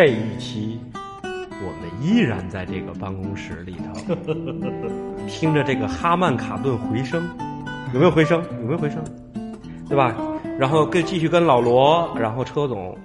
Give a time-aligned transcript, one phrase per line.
[0.00, 4.14] 这一期我们依然在这个办公室里头，
[5.28, 7.22] 听着这个哈曼卡顿回声，
[7.92, 8.42] 有没有回声？
[8.62, 9.04] 有没有回声？
[9.90, 10.16] 对吧？
[10.58, 12.96] 然后跟继续跟老罗，然后车总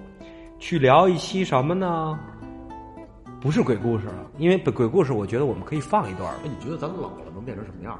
[0.58, 2.18] 去聊一期什么呢？
[3.42, 4.06] 不是鬼故事，
[4.38, 6.36] 因为鬼故事我觉得我们可以放一段儿。
[6.46, 8.00] 哎，你觉得咱们老了能变成什么样？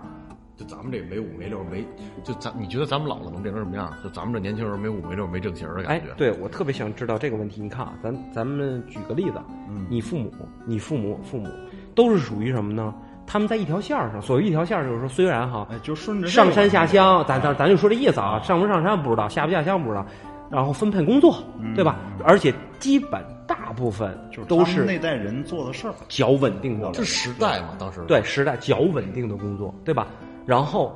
[0.58, 1.86] 就咱们这没五没六没，
[2.24, 3.92] 就咱你觉得咱们老了能变成什么样？
[4.04, 7.62] 就咱们这年轻人没五没六没正形的哎感觉。，哎对我特别想知道这个问题。
[7.62, 10.32] 你看啊，咱咱们举个例子，嗯你父母，
[10.66, 11.50] 你父母父母
[11.94, 12.94] 都是属于什么呢？
[13.28, 14.22] 他们在一条线儿上。
[14.22, 20.06] 所谓一条线儿，就是说虽然哈，哎，就顺着上山下乡，咱哎咱咱就说这意思啊，上不上山不知道，下不下乡不知道，
[20.50, 21.44] 然后分配工作，
[21.76, 21.98] 对吧？
[22.24, 25.94] 而且基本大部分就是都是那代人做的事儿。
[26.08, 30.08] 较稳定的，这时代嘛，当时对时代较稳定的工作，对吧？
[30.46, 30.94] 然后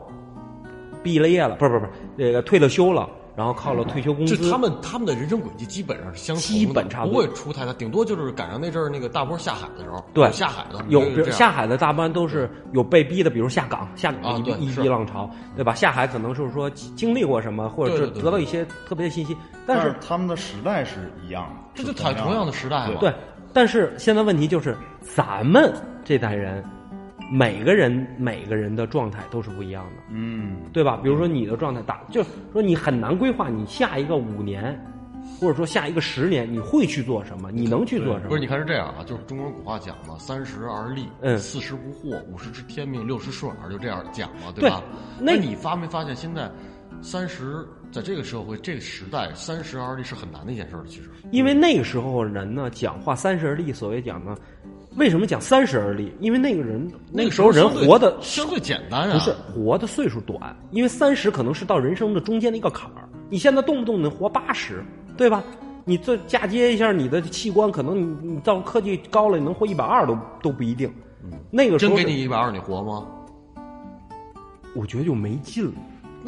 [1.03, 7.21] 毕了业了，不是不是不是，这个退了休了，然后靠了退休工资，就他们他们的人生轨迹基本上是相同的，基本差不多。
[7.21, 15.73] 不会出太大，顶多就是赶上那阵儿那个大波下海的时候，对下海的有，下海的大班都是有被逼的，比如下岗，下岗啊一浪潮，对吧？
[15.73, 22.95] 下海可能就是说经历过什么，或者是得到一些特别的信息，但是但是他们的时代是一样的，这就是同同样的时代嘛。
[22.99, 23.13] 对，
[23.53, 26.63] 但是现在问题就是咱们这代人，
[27.31, 30.97] 每个人每个人的状态都是不一样的，嗯，对吧？
[31.03, 34.79] 比如说你的状态大，就是说你很难规划你下一个五年，
[35.39, 38.29] 或者说下一个十年你会去做什么，你能去做什么？
[38.29, 44.81] 不是，你看是这样啊，就是中国人古话讲嘛，三十而立，嗯四十不惑，五十知天命，六十顺耳，就这样讲嘛，对吧？
[45.19, 46.49] 那你发没发现现在
[47.01, 51.09] 三十在这个社会这个时代，三十而立是很难的一件事儿，其实。
[51.31, 54.35] 因为那个时候人呢，讲话三十而立，所谓讲呢，
[54.95, 56.11] 为什么讲三十而立？
[56.19, 63.07] 因为那个人那个时候人活的相对简单啊，不是活的岁数短，因为三十可能是到人生的中间的一个坎儿。
[63.29, 64.83] 你现在动不动能活八十，
[65.15, 65.43] 对吧？
[65.85, 70.91] 你这嫁接一下你的器官，可能你你到科技高了，你能活一百二都都不一定。
[71.51, 73.05] 那个时真候给你一百二，你活吗？
[74.75, 75.73] 我觉得就没劲了。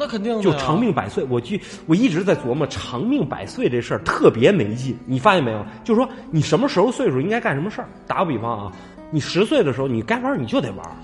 [0.02, 4.98] 那肯定就长命百岁，我记，我一直在琢磨长命百岁这事儿特别没劲。
[5.06, 5.64] 你发现没有？
[5.84, 7.88] 就是说你什么时候岁数应该干什么事儿。
[8.04, 8.72] 打个比方啊，
[9.12, 10.96] 你十岁的时候你该玩儿你就得玩儿，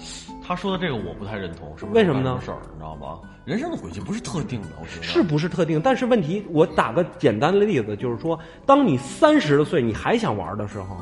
[0.45, 1.97] 他说的这个我不太认同，是不是？
[1.97, 3.21] 为什么呢事儿你知道吗？
[3.45, 5.81] 人生的轨迹不是特定的，我觉得是不是特定？
[5.81, 10.99] 但是问题，我打个简单的例子，就是说，当你三十岁你还想玩的时候，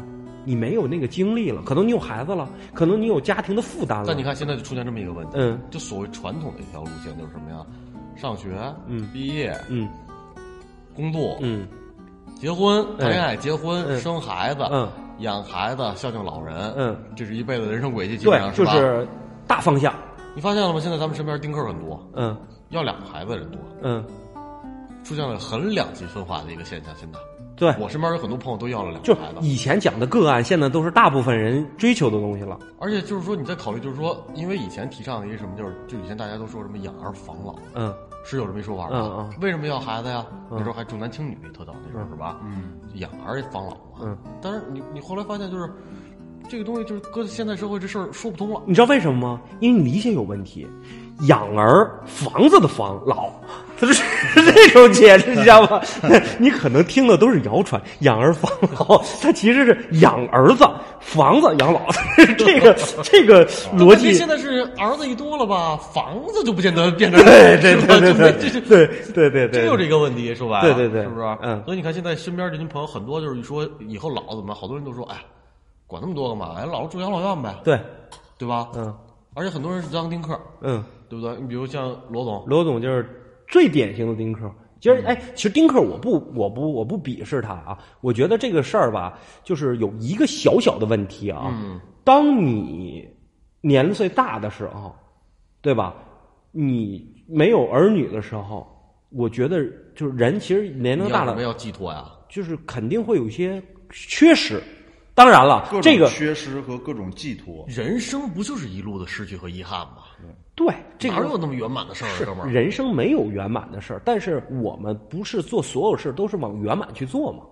[0.47, 4.05] 你没有那个精力了，可能你有孩子了，可能你有家庭的负担了。
[4.07, 7.67] 但你看现在就出现这么一个问题，嗯，就所谓传统的一条路线就是什么呀？
[8.17, 8.57] 上学，
[8.87, 9.87] 嗯毕业，嗯
[10.95, 11.67] 工作，嗯
[12.37, 18.73] 结婚，谈恋爱，结婚，嗯生孩子，嗯养孩子，孝敬老人，嗯，这是一辈子的人生轨迹，基本对上，吧？
[18.73, 19.09] 就是
[19.47, 19.93] 大方向。
[20.35, 20.79] 你发现了吗？
[20.81, 22.37] 现在咱们身边丁克很多，嗯
[22.71, 24.05] 要两个孩子的人多，嗯，
[25.03, 26.95] 出现了很两极分化的一个现象。
[26.97, 27.19] 现在
[27.57, 32.59] 对，我身边有很多朋友都要了两个孩子，以前讲的个案，现在都是大部分人追求的东西了。
[32.79, 37.95] 而且就是说你在考虑，就是说，因为以前提倡的一个什么，就是就以前大家都说什么养儿防老，嗯
[38.25, 38.91] 是有这么一说法吧？
[38.93, 40.25] 嗯嗯为什么要孩子呀？
[40.51, 42.39] 嗯那时候还重男轻女特早，那时候是吧？
[42.45, 44.01] 嗯，养儿防老嘛。
[44.03, 44.19] 嗯。
[44.43, 45.71] 但是你你后来发现，就是
[46.49, 48.61] 这个东西，就是搁现在社会这事儿说不通了。
[48.67, 49.41] 你知道为什么吗？
[49.61, 50.67] 因为你理解有问题。
[51.23, 53.31] 养儿房子的房老，
[53.81, 54.03] 他是
[54.35, 55.81] 这种解释，你知道吗？
[56.39, 60.67] 你可能听的都是谣传，养儿防老，他其实是养儿子
[61.01, 61.81] 房子养老，
[62.37, 63.47] 这个这个
[63.77, 71.27] 逻辑现在是儿子一多了吧，房子就不见得变成对对对对对就这是对对对对，真有这个问题，说白了，对对对是不是？
[71.43, 71.63] 嗯。
[71.65, 75.17] 所以你看，现在身边这群朋友很多，就是一说以后老怎么办，好多人都说，哎，
[75.87, 76.55] 管那么多干嘛？
[76.59, 77.81] 哎，老了住养老院呗，对，
[78.39, 78.69] 对吧？
[78.75, 78.95] 嗯。
[79.39, 81.37] 而且很多人是当丁克，嗯，对不对？
[81.41, 83.09] 你比如像罗总，罗总就是
[83.49, 84.51] 最典型的丁克。
[84.79, 91.47] 其实，哎，其实丁克我不我不我不鄙视他啊，我觉得这个事儿吧，就是有一个小小的问题啊。
[91.51, 93.09] 嗯，当你
[93.63, 94.95] 年岁大的时候，
[95.63, 95.95] 对吧？
[96.53, 98.67] 你没有儿女的时候，
[99.11, 99.65] 我觉得
[99.95, 102.05] 就是人其实年龄大了，要寄托呀？
[102.29, 104.63] 就是肯定会有一些缺失。
[105.17, 110.03] 当然了这个缺失和各种寄托，人生不就是一路的失去和遗憾吗？
[110.55, 112.51] 对这个哪有那么圆满的事儿啊，哥们儿？
[112.53, 117.45] 人生没有圆满的事儿，但是我们不是做所有事都是往圆满去做嘛，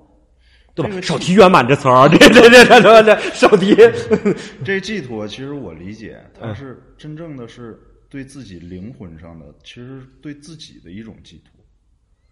[0.74, 1.00] 对吧？
[1.00, 3.74] 少提圆满这词儿啊， 这这这这这这少提。
[4.62, 11.64] 这寄托其实我理解，它嗯是真正的是对自己灵魂上的，其实对自己的一种寄托，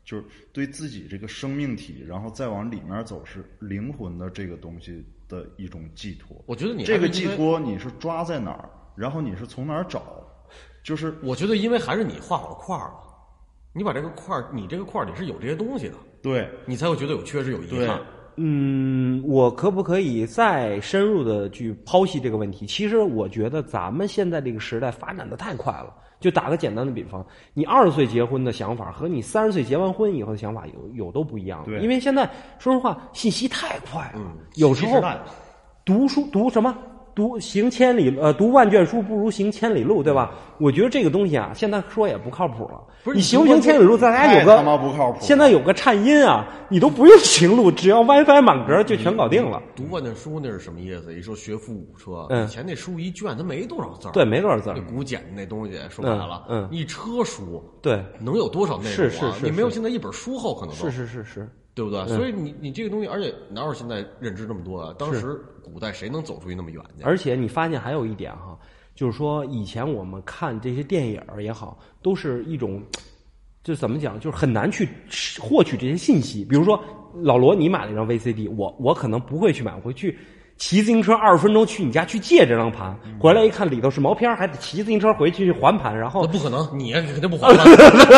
[0.04, 6.36] 就是对自己这个生命体，然后再往里面走是灵魂的这个东西的一种寄托。
[6.46, 10.02] 我觉得你这个寄托你是抓在哪儿，然后你是从哪儿找，
[10.84, 13.00] 就是我觉得因为还是你画好块儿了，
[13.72, 17.98] 你把这个块儿，你这个块儿里是有这些东西的，对你才会觉得有缺失有遗憾。
[18.36, 22.66] 嗯，我可不可以再深入的去剖析这个问题？
[22.66, 25.94] 其实我觉得咱们现在这个时代发展的太快了。
[26.22, 27.22] 就打个简单的比方，
[27.52, 31.62] 你二十岁结婚的想法和你三十岁结完婚以后的想法有有都不一样。
[31.66, 32.26] 对因为现在
[32.58, 35.02] 说实话，信息太快了，嗯有时候
[35.84, 36.74] 读书读什么？
[37.14, 40.30] 读行千里呃，读万卷书不如行千里路，对吧？
[40.58, 42.80] 我觉得这个东西啊，现在说也不靠谱了。
[43.04, 49.60] 不是你你行不行千里路，咱家有个他妈不靠谱现在有个颤音啊，你都不用行路，只要 WiFi 满格就全搞定了。
[49.74, 51.12] 读万卷书那是什么意思？
[51.12, 54.82] 一说学富五车，嗯以前那书一卷它没多少字儿，对，没多少字儿那。
[54.82, 58.96] 古简那东西说白了，嗯嗯一车书对，能有多少内容啊？
[58.96, 62.06] 是是是你没有是现在一本书厚可能都是是是是，对不对？
[62.08, 64.94] 所以你你这个东西，而且哪有现在认知这么多啊？
[64.98, 67.02] 当时古代谁能走出去那么远去？
[67.04, 68.58] 而且你发现还有一点哈，
[68.94, 72.82] 就是说以前我们看这些电影儿也好，都是一种，
[73.64, 74.88] 就怎么讲，就是很难去
[75.40, 76.44] 获取这些信息。
[76.44, 76.82] 比如说
[77.14, 80.18] 老罗，你买了一张 VCD，我我可能不会去买，我会去。
[80.62, 87.64] 骑自行车二十分钟去你家去借这张盘，回来一看里头是毛片儿，还得骑自行车回去还盘，然后那不可能，你肯定不还了。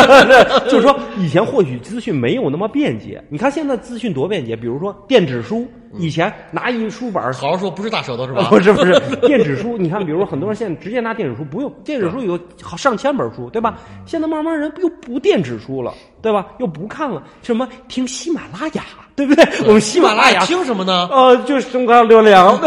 [0.69, 3.19] 就是说，以前获取资讯没有那么便捷。
[3.29, 8.43] 你看现在资讯多便捷，比如说电子书，以前拿一书本好好说，不是大舌头是吧？
[8.51, 8.93] 不是不是
[9.25, 13.75] 电子书，你看，比如说很多人现在直接拿电子书，不用电子书有好上千本书，对吧？
[14.05, 15.91] 现在慢慢人又不电子书了，
[16.25, 16.47] 对吧？
[16.57, 18.83] 又不看了，什么听喜马拉雅，
[19.15, 19.45] 对不对？
[19.67, 21.07] 我们喜马拉雅 听什么呢？
[21.13, 22.59] 呃，就是中高流量，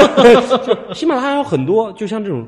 [0.94, 2.46] 喜马拉雅有很多，就像这种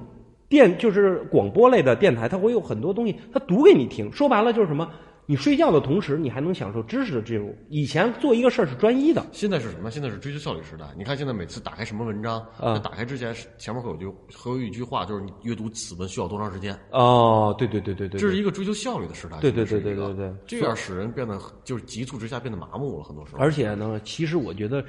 [0.48, 4.08] 电，就是广播类的电台，它会有很多东西，它读给你听。
[4.12, 4.88] 说白了就是什么？
[5.30, 7.56] 你睡觉的同时，你还能享受知识的进入。
[7.68, 9.88] 以前做一个事儿是专一的，现在是什么？
[9.88, 10.84] 现在是追求效率时代。
[10.98, 16.76] 你看现在每次打开什么文章，啊在打开之前前面会有句会有一句话，就是你阅读此文需要多长时间？
[16.90, 19.38] 哦，对对对对对，这是一个追求效率的时代。
[19.38, 23.38] 对对对对对对这样使人变得就是急促之下变得麻木了，很多时候。
[23.38, 24.84] 而且呢，其实我觉得，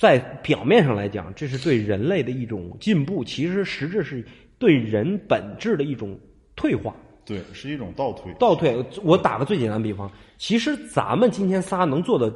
[0.00, 4.26] 在表面上来讲，这是对人类的一种进步，其实实质是
[4.58, 6.18] 对人本质的一种
[6.56, 6.92] 退化。
[7.28, 8.32] 对，是一种倒退。
[8.40, 12.32] 倒退，我打个最简单的比方，其实咱们今天仨能坐的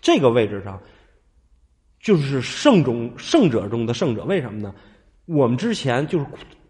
[0.00, 0.80] 这个位置上，
[2.00, 4.22] 就是圣中圣者中的圣者。
[4.24, 4.72] 为什么呢？
[5.26, 6.26] 我们之前就是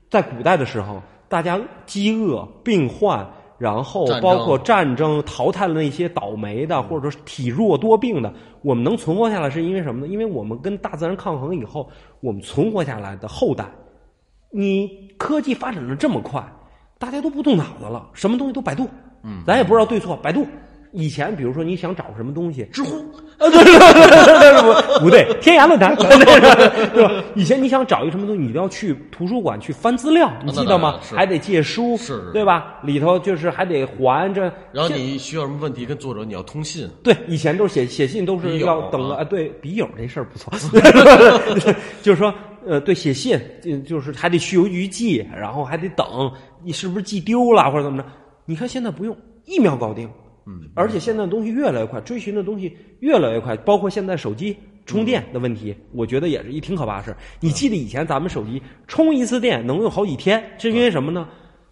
[0.09, 3.25] 在古代的时候，大家饥饿、病患，
[3.59, 8.33] 然后包括战争，淘汰了那些倒霉的，或者说体弱多病的，
[8.63, 10.09] 我们能存活下来，是因为什么呢？
[10.11, 11.89] 因为我们跟大自然抗衡以后，
[12.21, 13.71] 我们存活下来的后代。
[14.51, 16.43] 你科技发展的这么快，
[16.99, 18.89] 大家都不动脑子了，什么东西都百度，
[19.23, 20.47] 嗯，咱也不知道对错，百度。
[20.93, 22.97] 以前比如说你想找什么东西，知乎。
[23.39, 25.95] 啊，对对对对对对，不对，天涯论坛，
[26.95, 27.23] 对吧？
[27.37, 30.99] 以前你想找一个什么东西，你都要去图书馆去翻资料，你记得吗？
[31.15, 32.07] 还得借书，是。
[32.07, 32.79] 是对吧？
[32.83, 39.23] 里头就是还得还这，然后你需要什么问题跟作者你要通信，对，以前都是写写信，都是要等啊。
[39.23, 40.51] 对，笔友这事儿不错，
[42.03, 42.35] 就是说，
[42.67, 46.31] 呃，对，写信，就就是还得去邮局寄，然后还得等，
[46.63, 48.09] 你是不是寄丢了或者怎么着？
[48.45, 50.09] 你看现在不用，一秒搞定。
[50.47, 54.57] 嗯，而且现在的东西越来越快，追寻的东西越来越快，包括现在手机
[54.87, 57.17] 充电的问题，我觉得也是一挺可怕的事儿。
[57.41, 61.29] 你记得以前咱们手机充一次电能用好几天，是因为什么呢？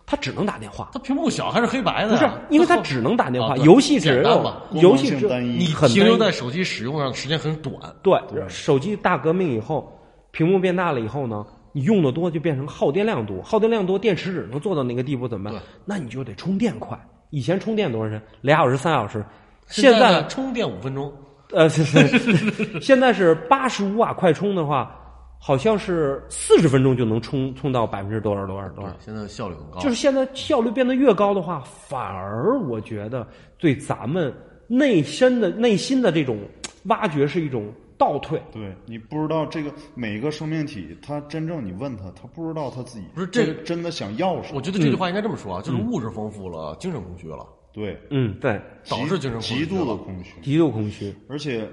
[0.08, 0.90] 它只能打电话。
[0.92, 9.90] 它屏幕小还是黑白的不是？，因为它只能打电话，游戏只有简单嘛游戏只你停留在手机使用上时间很短，对，手机大革命以后，
[10.36, 15.62] 屏幕变大了以后呢，你用的多就变成耗电量多，耗电量多，电池只能做到那个地步，怎么办？
[15.86, 16.98] 那你就得充电快。
[17.30, 18.20] 以前充电多少钱？
[18.42, 19.24] 俩小时、三小时。
[19.66, 21.10] 现现在呢充电五分钟，
[21.52, 24.94] 呃，是是， 现在是八十五瓦快充的话，
[25.38, 28.94] 好像是四十分钟就能充充到百分之多少多少多少。
[29.00, 29.80] 现在效率很高。
[29.80, 33.26] 就是现在效率变得越高的话，反而我觉得
[33.58, 34.30] 对咱们
[34.68, 36.38] 内身的内心的这种
[36.84, 38.42] 挖掘是一种倒退。
[38.52, 44.56] 对你不知道这个每一个生命体，他真正你问他，他不知道他自己不是这个真真的想要什么。
[44.56, 51.14] 我觉得这句话应该这么说啊，就是物质丰富了，精神空虚了，对，嗯，对，导致精神空虚极度的空虚，极度空虚。
[51.28, 51.68] 而且，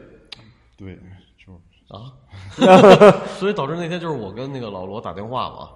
[0.77, 0.95] 对，
[1.37, 1.59] 就是
[1.93, 2.11] 啊，
[3.37, 5.69] 所以导致那天就是我跟那个老罗打电话嘛，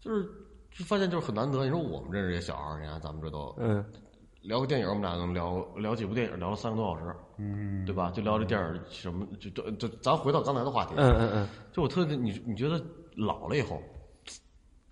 [0.00, 0.24] 就是
[0.70, 1.64] 就发现就是很难得。
[1.64, 3.84] 你说我们认识这些小孩儿，你看咱们这都嗯，
[4.42, 8.10] 聊个电影，我们俩能聊聊几部电影，聊了三个多小时，嗯，对吧？
[8.10, 12.80] 就聊这电影什么，就就就咱回到刚才的话题，嗯嗯嗯，就我特别你你觉得
[13.16, 13.82] 老了以后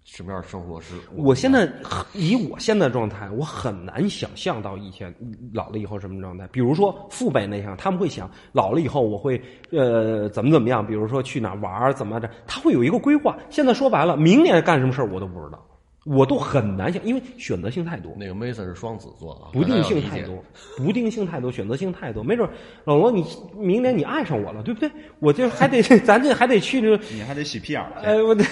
[0.05, 0.95] 什么样的生活是？
[1.17, 1.69] 我现在
[2.13, 5.13] 以我现在状态，我很难想象到以前
[5.53, 6.47] 老了以后什么状态。
[6.49, 9.41] 比如说父辈那样，他们会想老了以后我会
[9.73, 13.37] 呃怎么怎么样，比如说去哪玩怎么着，他会有一个规划。
[13.51, 15.66] 现在说白了，明年干什么事儿我都不知道。
[16.07, 20.37] 我都很难想，因为选择性太多，那个 Mason 是双子座啊，不定性太多，
[20.77, 22.23] 不定性太多，选择性太多。
[22.23, 22.49] 没准
[22.85, 23.25] 老罗，你
[23.57, 24.89] 明年你爱上我了，对不对？
[25.19, 27.83] 我这还得， 咱这还得去这个，你还得洗屁眼。
[28.03, 28.45] 哎，我得，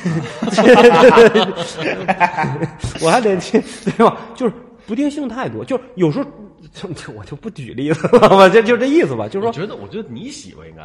[3.01, 4.19] 我还得去，对吧？
[4.35, 4.53] 就是
[4.87, 6.25] 不定性太多，就是有时候，
[6.73, 10.83] 就 就我就不举例子了吧，就就这意思吧，就是说，我觉得，我觉得你喜欢应该，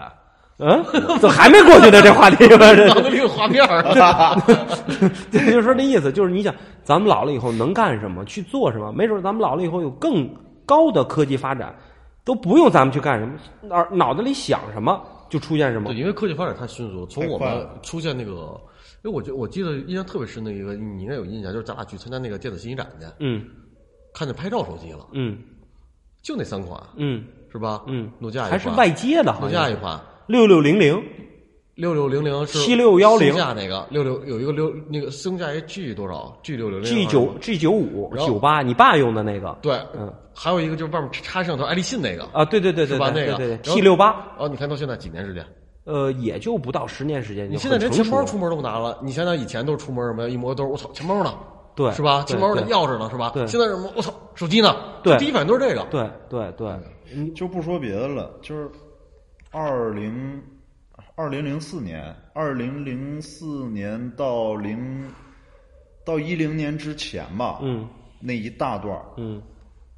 [0.60, 0.84] 嗯，
[1.20, 2.02] 怎么还没过去呢？
[2.02, 3.82] 这话题吧，这脑子里有画面儿。
[5.32, 8.92] 对，就是说这意思，就是你想，咱们老了以后能干什么，去做什么？
[8.92, 10.30] 没准咱们老了以后有更
[10.66, 11.74] 高的科技发展，
[12.26, 15.98] 都不用咱们去干什么，脑脑子里想什么就出现什么对，。
[15.98, 18.60] 因为科技发展太迅速，从我们出现那个，
[19.04, 23.46] 因为我觉我记得印象特别深的一个，你应该有印象，就是咱俩去参加那个电子信息展去，嗯
[24.14, 25.38] 看见拍照手机了，嗯
[26.22, 27.82] 就那三款，嗯是吧？
[27.88, 31.04] 嗯，诺基亚一款还是外接的，好诺基亚一款，六六零零，
[31.74, 43.10] 六六零零是7610松下那个六六有一个六那个松下一 G 多少 G 六六零 G 九 G 九五然后九八，你爸用的那个，对，嗯还有一个就是外面插摄像头爱立信那个啊，对对对对是吧？
[43.10, 45.44] 对那个对对对，T 六八，哦，你看到现在几年时间？
[45.86, 50.30] 呃，也就不到十年时间，你现在连钱包出门都不拿了，你想想以前都是出门什么呀？
[50.30, 51.34] 一摸兜，我操，钱包呢？
[51.76, 52.24] 对是吧？
[52.28, 52.62] 钱包呢？
[52.70, 53.10] 钥匙呢？
[53.10, 53.32] 是吧？
[53.34, 53.92] 对现在是什么？
[53.96, 54.76] 我操，手机呢？
[55.02, 55.84] 对第一反应都是这个。
[55.90, 56.68] 对对对，
[57.16, 58.70] 嗯就不说别的了，就是
[59.52, 60.42] 二零
[61.16, 65.10] 二零零四年，二零零四年到零
[66.06, 67.88] 到一零年之前吧，嗯。
[68.22, 69.06] 那一大段儿。
[69.18, 69.42] 嗯。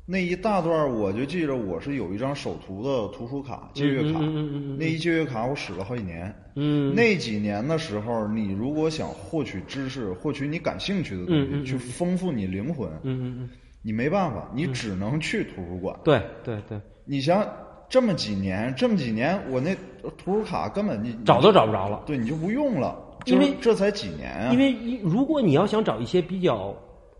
[0.03, 6.33] 那一大段儿我就记着我是有一张首图的图书卡借阅卡，嗯嗯嗯那一借阅卡我使了好几年。
[6.55, 13.49] 嗯，那几年的时候，你如果想获取知识，获取你感兴趣的东西，去丰富你灵魂，嗯嗯嗯，
[13.81, 15.97] 你没办法，你只能去图书馆。
[16.03, 17.47] 对对对，你想
[17.91, 19.75] 这么几年，这么几年，我那
[20.17, 22.01] 图书卡根本你找都找不着了。
[22.05, 24.53] 对你就不用了，因为这才几年啊。
[24.53, 26.73] 因为一如果你要想找一些比较，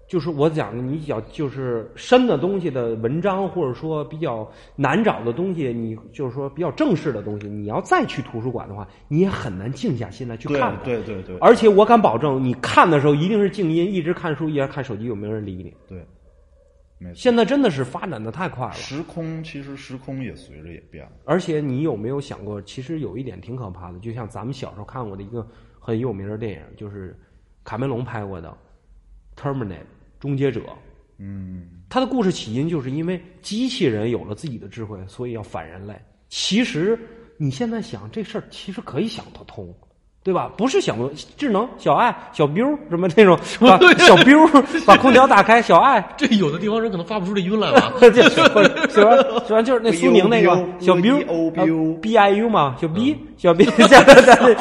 [0.07, 10.83] 就是我讲的你比较就是深的东西的文章，或者说比较难找的东西，你就是说比较正式的东西，你要再去图书馆的话，你也很难静下心来去看它。
[10.85, 15.73] 对对对而且我敢保证，你看的时候一定是静音，一直看书，一直看手机，有没有人理你？
[15.87, 16.05] 对，
[17.01, 17.15] 没错。
[17.15, 18.73] 现在真的是发展的太快了。
[18.73, 21.11] 时空其实时空也随着也变了。
[21.25, 25.45] 而且你有没有想过，其实有一点挺可怕的，就像咱们小时候看过的一个
[25.79, 27.19] 很有名的电影，就是
[27.63, 28.55] 卡梅隆拍过的
[29.41, 29.73] 《Terminator》
[30.19, 30.61] 终结者。
[31.17, 35.99] 嗯，他的故事起因就是因为机器人有了自己的智慧，所以要反人类。
[36.29, 36.97] 其实
[37.37, 39.71] 你现在想这事儿，其实可以想得通，
[40.23, 40.51] 对吧？
[40.55, 40.95] 不是小
[41.35, 44.47] 智能小爱、小彪什么那种，把 小彪
[44.85, 47.93] 把空调打开，小爱这有的地方人可能发不出这音来了。
[47.99, 48.63] 这喜欢
[49.47, 50.49] 喜欢就是那苏宁那个
[50.79, 54.55] 小 B O B U B I U 嘛，小 B 小 B，这这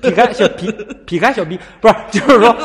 [0.00, 0.72] 劈开小劈
[1.06, 2.56] 劈开小 B，不是就是说，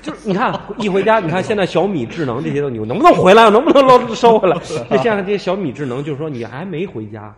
[0.00, 4.56] 就是你看一回家，你看现在小米智能这些东西，能不能回来，能不能收收回来？
[4.88, 7.34] 这现在这些小米智能，就是说你还没回家，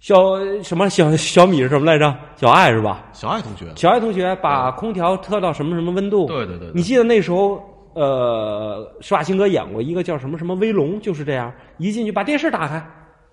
[0.00, 2.16] 小什么小小米是什么来着？
[2.36, 3.08] 小爱是吧？
[3.12, 6.26] 小爱同学，小爱同学把空调调到什么什么温度？
[6.26, 7.60] 对对对对你记得那时候，
[7.94, 12.84] 呃，施瓦辛格演过一个叫什么什么威龙，就是这样，一进去把电视打开，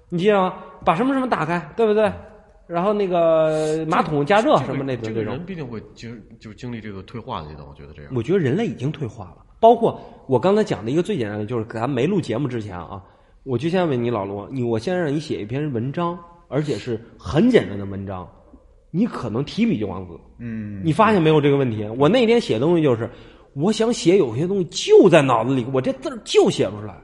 [0.10, 0.53] 你记得吗？
[0.84, 2.12] 把什么什么打开，对不对？
[2.67, 8.12] 然后那个马桶加热什么那种这种这个人，必定会经就经历这个退化的阶段，我觉得这样。
[8.15, 9.38] 我觉得人类已经退化了。
[9.60, 13.00] 包括我刚才讲的一个最简单的，就是咱没录节目之前啊，
[13.43, 16.17] 我就先问你老罗，你我先让你写一篇文章，
[16.48, 18.28] 而且是很简单的文章，
[18.92, 20.14] 你可能提笔就忘字。
[20.40, 21.88] 嗯，你发现没有这个问题？
[21.98, 23.10] 我那天写东西就是，
[23.54, 26.96] 我想写有些东西就在脑子里，我这字儿就写不出来，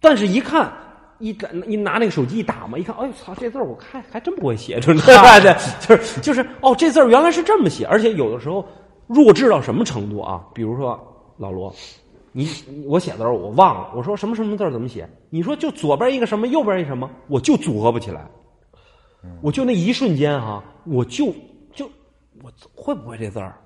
[0.00, 0.72] 但是一看。
[1.20, 8.64] 一打一拿那个手机一打嘛，一看，哎呦操，这字儿我看还真不会写，就是 对，就是就是哦，这字儿原来是这么写，而且有的时候
[9.08, 10.40] 弱智到什么程度啊？
[10.54, 10.96] 比如说
[11.36, 11.74] 老罗，
[12.32, 15.08] 你你我写的时候我忘了，我说什么什么字儿怎么写？
[15.30, 18.28] 你说就左边一个什么，右边一什么，我就组合不起来，
[19.42, 21.34] 我就那一瞬间哈、我就
[21.72, 21.90] 就
[22.42, 23.56] 我会不会这字儿？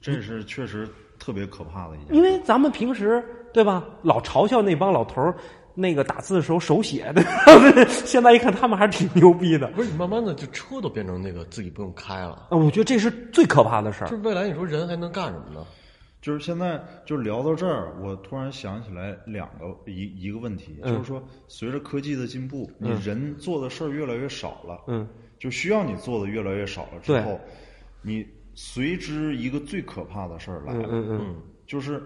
[0.00, 2.14] 这是确实特别可怕的一件事。
[2.14, 5.34] 因为咱们平时对吧，老嘲笑那帮老头儿
[5.74, 7.22] 那个打字的时候手写的，
[8.04, 9.68] 现在一看他们还是挺牛逼的。
[9.68, 14.08] 不是你慢慢的就车都变成那个自己不用开了，啊，我觉得这是最可怕的事儿。
[14.08, 15.64] 就是未来你说人还能干什么呢？
[16.22, 20.92] 就是现在，就聊到这儿，我突然想起来两个一一个问题，嗯。
[20.94, 27.40] 就是说，随着科技的进步，你人做的事儿越来越少了，嗯，就需要你做的越来越少了之后，
[28.02, 28.24] 你
[28.54, 31.42] 随之一个最可怕的事儿来了，嗯嗯。
[31.66, 32.00] 就是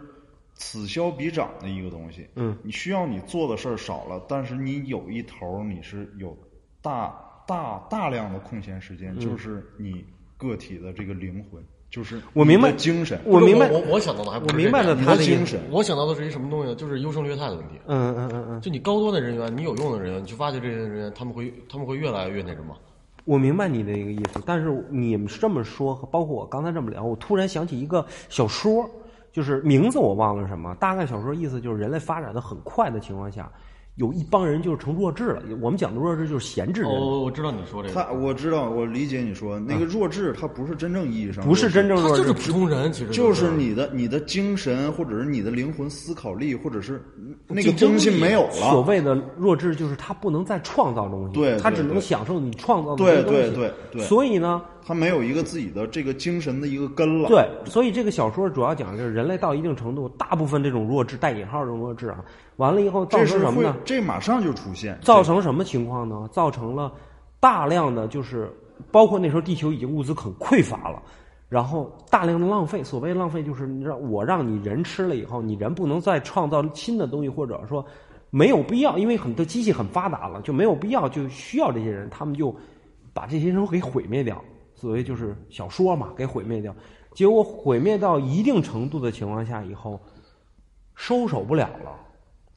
[0.55, 2.27] 此消彼长的一个东西。
[2.37, 6.35] 嗯，你需要你做的事儿少了，但是你有一头儿你是有
[6.81, 7.15] 大
[7.47, 9.21] 大大量的空闲时间，嗯。
[9.21, 10.03] 就是你
[10.39, 11.63] 个体的这个灵魂。
[11.91, 13.19] 就是我明白精神。
[13.25, 16.75] 我明白我我我想到的还不是我明白了他的精神我想到的是一什么东西呢？
[16.75, 17.75] 就是优胜劣汰的问题。
[17.87, 22.77] 嗯嗯嗯嗯，就你高端的人员，你有用的人员，你去挖掘这些人员，他们会他们会越来越那什么。
[23.25, 28.89] 我明白你的一个意思，但是你们这么说，包括我刚才这么聊，我突然想起一个小说，
[29.33, 33.51] 就是名字我忘了什么，大概小说意思就是人类发展的很快的情况下，
[33.97, 35.43] 有一帮人就是成弱智了。
[35.61, 47.03] 我们讲的弱智就是闲置人，哦，我知道你说这个他，我知道，我理解你说那个弱智，他不是真正意义上不是真正弱智他就是，普通人，其实就是你的你的精神，或者是你的灵魂思考力，或者是
[47.49, 48.71] 那个东西没有了。
[48.71, 57.31] 所谓的弱智就是他不能再创造东西，对他只能对对享受你创造的对这些东西对对对所以呢，他没有一个自己的这个精神的一个根了。
[57.31, 62.23] 对，所以这个小说主要讲的就是人类到一定程度，大部分这种弱智带引号这种弱智啊，
[62.57, 63.77] 完了以后造这是会成什么呢？
[63.85, 66.29] 这马上就出现，造成什么情况呢？
[66.33, 66.93] 造成了
[67.39, 68.51] 大量的就是，
[68.91, 71.03] 包括那时候地球已经物资很匮乏了，
[71.49, 72.83] 然后大量的浪费。
[72.83, 77.85] 所谓浪费，就是你让我让你人吃了以后，你人不能再创造新的东西，或者说
[78.31, 82.55] 没有必要，因为很多机器很发达了，就没有必要就需要这些人，他们就
[83.13, 84.43] 把这些人给毁灭掉。
[84.75, 86.75] 所谓就是小说嘛，给毁灭掉。
[87.13, 89.99] 结果毁灭到一定程度的情况下以后，
[90.95, 91.99] 收手不了了，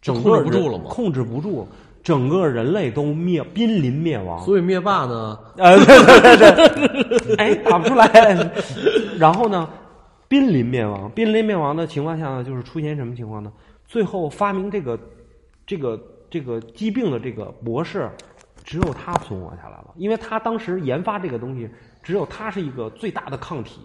[0.01, 1.67] 整个控制不住了吗控制不住，
[2.03, 4.39] 整个人类都灭濒临灭亡。
[4.43, 8.07] 所以灭霸呢，呃，对对对对，哎，打不出来。
[9.19, 9.69] 然后呢，
[10.27, 13.51] 濒临灭亡，濒临灭亡的情况下呢，就是出现什么情况呢？
[13.85, 14.97] 最后发明这个
[15.65, 18.09] 这个这个疾病的这个博士，
[18.63, 21.69] 只有他存活下来了，因为他当时研发这个东西，
[22.01, 23.81] 只有他是一个最大的抗体，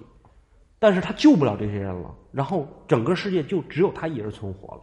[0.78, 4.82] 但是他救不了这些人了，然后整个世界就只有他一人存活了。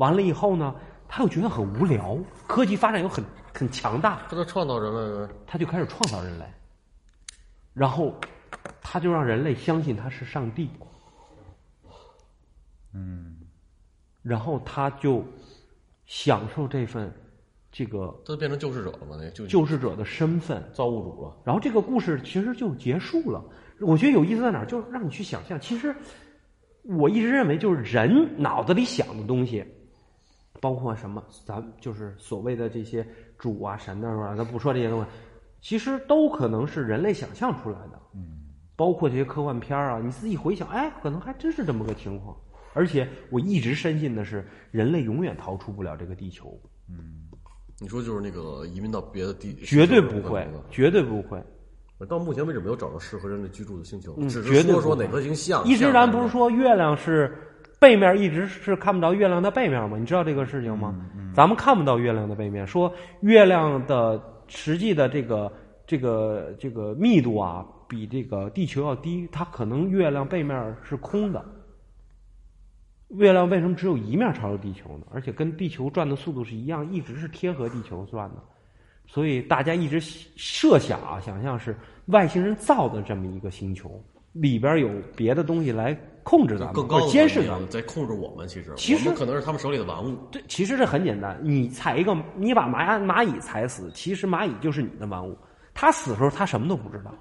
[0.00, 0.74] 完了以后呢，
[1.06, 2.16] 他又觉得很无聊，
[2.46, 6.44] 科技发展又很很强大，他就创造人类他就开始创造人类，
[7.74, 8.14] 然后
[8.80, 10.70] 他就让人类相信他是上帝，
[12.94, 13.36] 嗯，
[14.22, 15.22] 然后他就
[16.06, 17.12] 享受这份
[17.70, 19.16] 这个他就变成救世者了嘛？
[19.20, 21.36] 那救救世者的身份，造物主了。
[21.44, 23.44] 然后这个故事其实就结束了。
[23.80, 25.60] 我觉得有意思在哪儿，就是让你去想象。
[25.60, 25.94] 其实
[26.84, 29.64] 我一直认为，就是人脑子里想的东西，
[30.60, 33.06] 包括什么，咱就是所谓的这些
[33.38, 35.06] 主啊、神啊，咱不说这些东西，
[35.60, 38.00] 其实都可能是人类想象出来的。
[38.14, 38.40] 嗯，
[38.76, 42.36] 包括这些科幻片啊，你自己回想，哎，可能还真是这么个情况。
[42.72, 46.56] 而且我一直深信的是，人类永远逃出不了这个地球，
[46.88, 47.28] 嗯
[47.82, 51.42] 你说就是那个移民到别的地，绝对不会绝对不会。
[52.08, 55.64] 到目前为止没有找到适合人类居住的星球，嗯只绝对不是说说哪颗星像。
[55.66, 57.34] 一直咱不是说月亮是
[57.80, 59.96] 背面一直是看不着月亮的背面吗？
[59.98, 60.94] 你知道这个事情吗？
[61.34, 65.50] 咱们看不到月亮的背面，说月亮的实际的这个
[65.86, 71.42] 这个这个密度啊，比这个地球要低，它可能月亮背面是空的。
[73.16, 75.06] 月亮为什么只有一面朝着地球呢？
[75.10, 78.36] 而且跟地球转的速度是一样，一直是贴合地球转的。
[79.06, 81.74] 所以大家一直设想啊，想象是
[82.06, 83.90] 外星人造的这么一个星球，
[84.32, 87.68] 里边有别的东西来控制咱们，更高监视咱们。
[87.68, 88.46] 在控制我们。
[88.46, 90.14] 其实，其实可能是他们手里的玩物。
[90.30, 95.36] 对，其实这很简单，你踩一个，你把蚂蚂蚁踩死，其实蚂蚁就是你的玩物。
[95.74, 97.12] 它死的时候，它什么都不知道。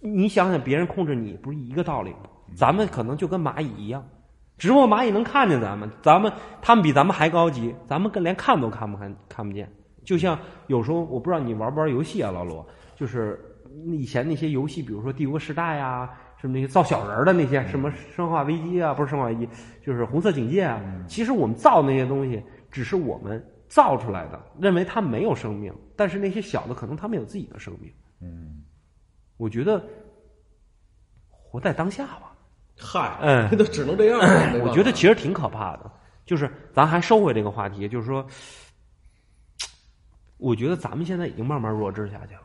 [0.00, 2.30] 你想想，别人控制你，不是一个道理吗？
[2.54, 4.04] 咱们可能就跟蚂蚁一样，
[4.56, 9.70] 只不过蚂蚁能看见咱们，咱们他们比咱们还高级，咱们跟连看都看不看看不见。
[10.04, 10.38] 就像
[10.68, 13.38] 有时候，我不知道你玩不玩游戏啊，老罗，就是
[13.86, 19.46] 以前那些游戏，比如说《帝国时代》啊，什么那些造小人儿的那些，什么《生化危机》啊，不是《生化危机》，
[19.84, 20.80] 就是《红色警戒》啊。
[21.08, 27.92] 其实我们造那些东西，只是我们造出来的，认为它没有生命，但是那些小的可能他们有自己的生命。
[28.20, 28.62] 嗯，
[29.36, 29.84] 我觉得
[31.28, 32.32] 活在当下吧。
[32.78, 34.20] 嗨， 嗯那只能这样
[34.60, 35.90] 我觉得其实挺可怕的。
[36.24, 38.24] 就是咱还收回这个话题，就是说，
[40.36, 42.42] 我觉得咱们现在已经慢慢弱智下去了。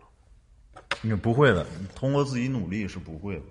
[1.02, 3.44] 你不会的，通过自己努力是不会的。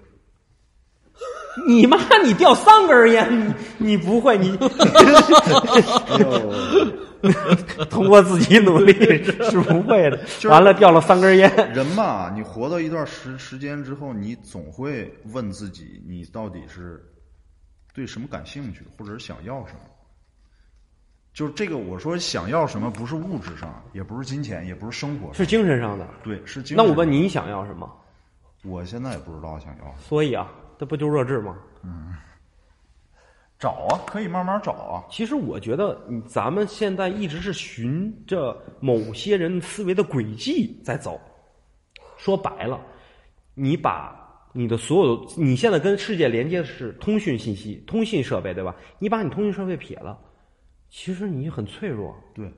[1.67, 4.57] 你妈，你掉三根烟，你你不会，你
[7.91, 8.93] 通过自己努力
[9.51, 10.19] 是不会的。
[10.51, 17.03] 完了掉了三根烟，人嘛，你活到一段时时间之后，你总会问自己，你到底是
[17.95, 19.81] 对什么感兴趣，或者是想要什么。
[21.35, 26.07] 就是这个，我说想要什么，不是物质上，也不是金钱，也不是生活上，是精神上的。
[26.23, 26.77] 对，是精神。
[26.77, 27.91] 那我问你，你想要什么？
[28.65, 29.95] 我现在也不知道想要。
[29.99, 30.47] 所以啊，
[30.83, 31.57] 这不就弱智吗？
[31.85, 32.12] 嗯
[33.57, 35.05] 找啊，可以慢慢找啊。
[35.09, 41.21] 其实我觉得，你咱们现在一直是循着某些人思维的轨迹在走。
[42.16, 42.85] 说白了，
[43.55, 44.12] 你把
[44.53, 48.75] 你的所有你现在跟世界连接的是通讯信息、通信设备，对吧？
[48.99, 50.18] 你把你通讯设备撇了，
[50.90, 52.53] 其实你很脆弱，对，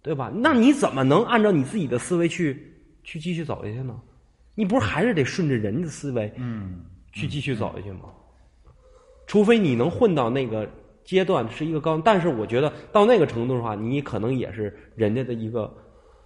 [0.00, 0.32] 对吧？
[0.34, 4.00] 那你怎么能按照你自己的思维去去继续走下去呢？
[4.54, 8.00] 你不是还是得顺着人的思维，嗯，去继续走下去吗？
[9.26, 10.68] 除非你能混到那个
[11.04, 15.72] 阶段是一个高，但是我觉得到那个程度的话，你可能也是人家的一个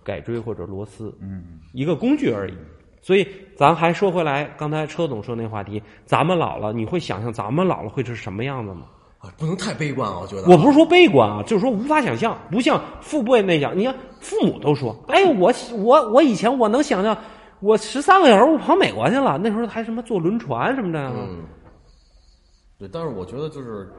[0.03, 2.55] 改锥或者螺丝，嗯，一个工具而已。
[3.03, 8.87] 所以咱还说回来，刚才车总说那话题，咱们老了，你会想象咱们老了会是什么样子吗？
[9.19, 10.19] 啊，不能太悲观啊！
[10.21, 13.79] 我觉得我不是说悲观啊，就是说无法想象，不像父辈那样。
[13.79, 17.17] 你看父母都说：“哎，我我我以前我能想象，
[17.61, 21.45] 我十三个小时我跑美国去了，那时候还什么坐轮船什么的。”嗯，
[22.79, 23.91] 对，但是我觉得就是，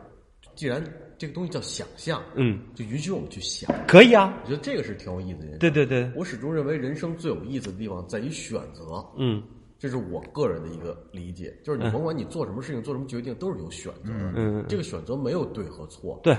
[0.56, 0.84] 既然
[1.18, 3.74] 这个东西叫想象，嗯，就允许我们去想。
[3.88, 5.58] 可以啊，我觉得这个是挺有意思的。
[5.58, 9.42] 对对对，我始终认为人生最有意思的地方在于选择，嗯
[9.80, 11.56] 这是我个人的一个理解。
[11.64, 14.32] 就是你甭管你做什么事情、做什么决定，都是有选择的。
[14.36, 16.36] 嗯，这个选择没有对和错，对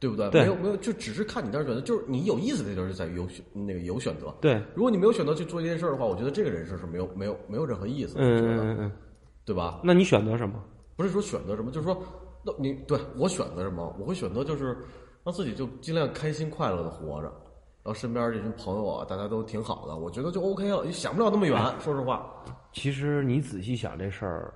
[0.00, 0.28] 对不对？
[0.30, 1.80] 对没有没有，就只是看你当时选择。
[1.82, 4.34] 就是你有意思的地方就在于有选那个有选择。
[4.40, 8.92] 对，如果你没有选择去做一件事儿的话，我觉得这个人生是没有没有没有任何意思嗯嗯嗯，
[9.44, 9.80] 对吧？
[9.84, 10.60] 那你选择什么？
[10.96, 12.02] 不是说选择什么，就是说，
[12.44, 13.94] 那你对我选择什么？
[14.00, 14.76] 我会选择就是
[15.22, 17.28] 让自己就尽量开心快乐的活着，
[17.82, 21.58] 然后身边这群朋友啊，大家都挺好的，我觉得就 OK 了，也想不了那么远。
[21.78, 22.30] 说实话，
[22.72, 24.54] 其实你仔细想这事儿，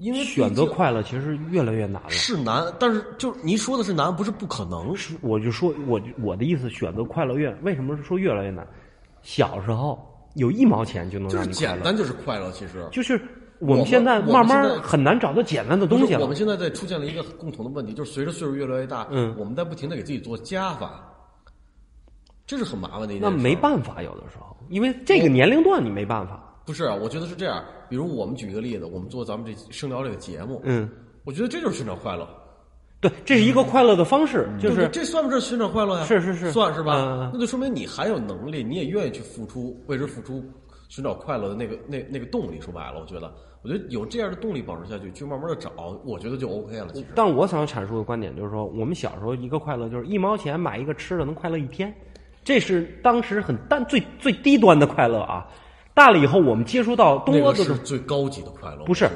[0.00, 2.08] 因为选择快乐其实越来越难了。
[2.08, 4.96] 是难，但是就是您说的是难，不是不可能。
[4.96, 8.66] 是我就说，我我的意思，选择快乐越为什么是说越来越难？
[9.20, 9.98] 小时候
[10.36, 13.20] 有一毛钱就能就是让你快乐，简单就是快乐，其实就是
[13.58, 16.34] 我我们们现在慢慢很难找到简单的东西了我们。
[16.34, 21.06] 现在在出现了一个共同的问题，就是随着岁数越来越大，嗯我们在不停的给自己做加法，
[22.46, 23.30] 这是很麻烦的一件那。
[23.30, 26.46] 没办法，有的时候，因为这个年龄段你没办法。
[26.66, 27.64] 不是啊，我觉得是这样。
[27.88, 30.88] 比如我们举一个例子，我们做咱们这声聊这个节目，嗯，
[31.24, 32.28] 我觉得这就是寻找快乐，
[33.00, 36.04] 对，这是一个快乐的方式，就是这算不算寻找快乐呀？
[36.04, 36.94] 是是是算是吧？
[36.94, 40.44] 嗯那就说明你还有能力，你也愿意去付出，为之付出，
[40.88, 42.60] 寻找快乐的那个那那个动力。
[42.60, 45.72] 说白了，我觉得，我觉得有这样的动力保持下去，去慢慢的找，
[46.04, 46.88] 我觉得就 OK 了。
[46.92, 51.92] 其实，但我想阐述的观点就是说，我们小时候一个快乐就是一毛钱买一个吃的能快乐一天，
[52.44, 55.48] 这是当时很单最最低端的快乐啊。
[56.00, 59.06] 大了以后，我们接触到多那个的是最高级的快乐，不是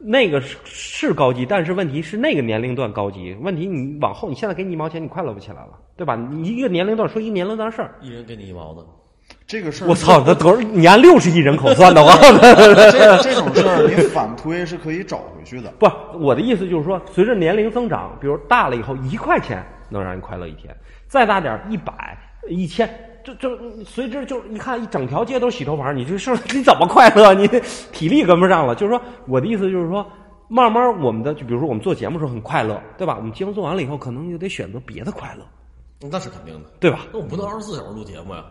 [0.00, 3.32] 那个是是高级，但是问题是那个年龄段高级。
[3.40, 6.16] 问题你往后，你现在给你一毛钱，你快乐不起来了，对吧？
[6.16, 8.84] 你一个年龄段说一个年龄段事儿，一人给你一毛的，
[9.46, 10.60] 这个事儿，我操，那多少？
[10.60, 12.16] 你按六十亿人口算的话，
[12.90, 15.70] 这这种事儿你反推是可以找回去的。
[15.78, 15.86] 不，
[16.18, 20.74] 我的意思就是说，随着年龄增长，比如大了以后，一块钱能让你快乐一天，
[21.06, 22.88] 再大点一百、一千，
[23.24, 27.32] 这这随之就一看一整条街都是洗头房，你这是 你怎么快乐？
[27.34, 27.46] 你
[27.92, 28.74] 体力跟不上了。
[28.74, 30.06] 就是说，我的意思就是说，
[30.48, 33.16] 慢慢我们的，就比如说我们做节目的时候很快乐，对吧？
[33.16, 35.44] 我们节目做完了以后，可能又得选择别的快乐，
[36.10, 36.70] 那是肯定的。
[36.80, 37.06] 对吧？
[37.12, 38.44] 那我不能二十四小时录节目呀。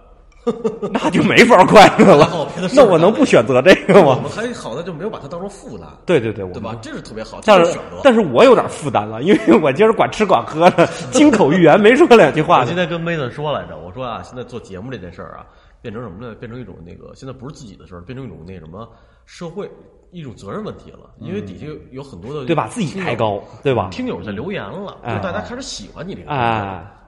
[0.91, 4.15] 那就没法快乐了那我能不选择这个吗？
[4.17, 6.75] 我们还好的就没有把它当成负担，对对对，对吧？
[6.81, 8.01] 这是特别好，这但是是选择。
[8.03, 15.45] 但是我有点负担了，因为我今儿管吃管喝的，金口玉言，没说两句话我呢今天跟妹子说来着，我说啊，现在做节目这件事儿啊，
[15.81, 16.33] 变成什么呢？
[16.35, 18.89] 变成一种那个，现在不是自己的事儿，变成一种那什么
[19.25, 19.69] 社会
[20.11, 21.11] 一种责任问题了。
[21.19, 22.67] 因为底下有很多的对吧？
[22.67, 23.89] 自己抬高，对吧？
[23.91, 26.31] 听友在留言了，哎就大家开始喜欢你这个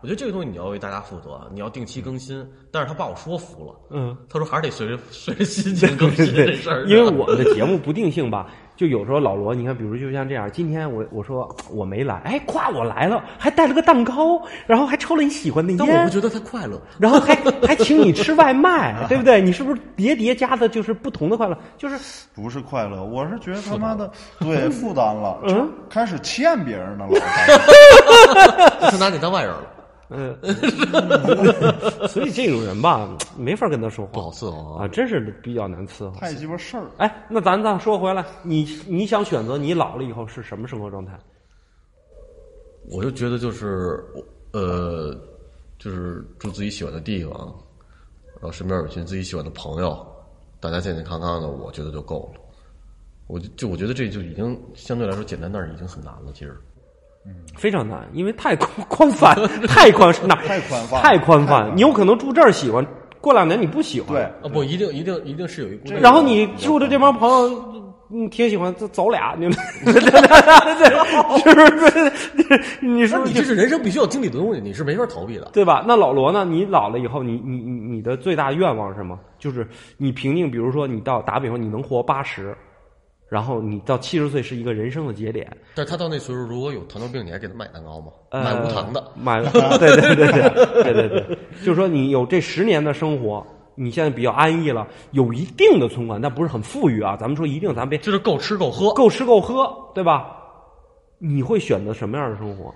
[0.04, 2.46] 我觉得这个东西你要为大家负责，你要定期更新。
[2.70, 16.82] 但是他把我说服了，嗯，他说还是得随着随着心 情更新这事儿，因为我们的节目不定性吧，就有时候老罗，你看，比如就像这样，今天我我说我没来，哎，夸我来了，还带了个蛋糕，然后还抽了你喜欢的烟但我不，觉得他快乐。
[17.00, 17.34] 然后还
[17.66, 19.40] 还请你吃外卖，对不对？
[19.42, 21.58] 你是不是叠叠加的就是不同的快乐？
[21.78, 21.98] 就是
[22.36, 24.12] 不是快乐，我是觉得他妈的
[24.42, 27.12] 对负担了，嗯开始欠别人的了。
[27.12, 29.64] 我他拿你当外人了，
[30.16, 30.38] 嗯，
[32.08, 36.16] 所以这种人吧，没法跟他说话不好伺候啊，真是比较难伺候。
[36.20, 36.86] 太鸡巴事儿。
[36.98, 41.20] 哎，那咱再说回来，你你想选择你老了以后是什么生活状态？
[42.90, 44.04] 我就觉得就是
[44.52, 45.18] 呃，
[45.80, 47.34] 就是住自己喜欢的地方，
[48.36, 50.06] 然后身边有一群自己喜欢的朋友，
[50.60, 52.42] 大家健健康康的，我觉得就够了。
[53.28, 56.32] 我就就我觉得这就已经相对来说简单，但是已经很难了。
[56.34, 56.56] 其实
[57.56, 59.34] 非常难，因为太宽宽泛，
[59.68, 61.72] 太宽哪太宽泛太宽太宽泛。
[61.76, 62.86] 你有可能住这儿喜欢，
[63.22, 64.10] 过两年你不喜欢。
[64.14, 67.64] 对，啊，不一定一定一定是有一个，然后你住的这帮朋友，
[68.10, 69.94] 你挺喜欢走走俩，你们是
[71.54, 72.12] 不是？
[72.82, 75.50] 你说你这是人生必须要经历的东西，你是没法逃避的。
[75.54, 75.84] 对吧？
[75.88, 76.44] 那老罗呢？
[76.44, 79.18] 你老了以后，你你你你的最大愿望是什么？
[79.40, 79.66] 就是
[79.98, 82.56] 你平静，比如说你到打比方，你能活八十，
[83.34, 88.12] 然后你到七十岁是一个人生的节点，但他到那岁数如果有糖尿病，你还给他买蛋糕吗？
[88.32, 89.42] 买无糖的，买
[89.80, 90.28] 对对对
[90.84, 93.44] 对对对，就是说你有这十年的生活，
[93.74, 97.18] 你现在比较安逸了，有一定的存款，但不是很富裕啊。
[97.20, 100.38] 咱们说一定，咱们别就是够吃够喝，够吃够喝，对吧？
[101.18, 102.72] 你会选择什么样的生活？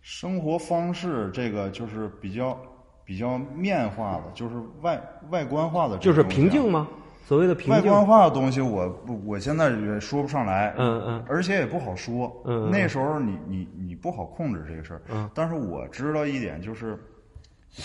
[0.00, 2.56] 生活方式这个就是比较
[3.04, 6.86] 比较面化的，就是外外观化的，就是平静吗？
[7.26, 11.24] 所谓的平静，外观化的东西我不，我现在也说不上来，嗯嗯。
[11.28, 12.32] 而且也不好说。
[12.44, 12.70] 嗯嗯。
[12.70, 15.02] 那时候你你你不好控制这个事儿。
[15.12, 15.28] 嗯。
[15.34, 16.96] 但是我知道一点，就是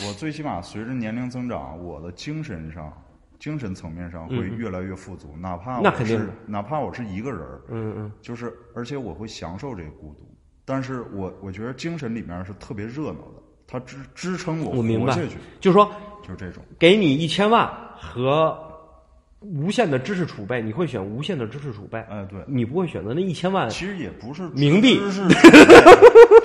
[0.07, 2.93] 我最起码随着年龄增长，我的精神上、
[3.39, 8.11] 精神层面上会越来越富足，哪怕我是哪怕我是一个人儿，嗯嗯。
[8.21, 10.31] 就是而且我会享受这个孤独。
[10.63, 15.07] 但是我我觉得精神里面是特别热闹的，它支支撑我我明白。
[15.07, 16.63] 活下去，就是说就是这种。
[16.77, 18.55] 给你一千万和
[19.41, 23.67] 无限的知识储备，你会选无限的知识储备，哎，对，你不会选择那一千万。
[23.69, 25.59] 其实也不是冥币知识储备，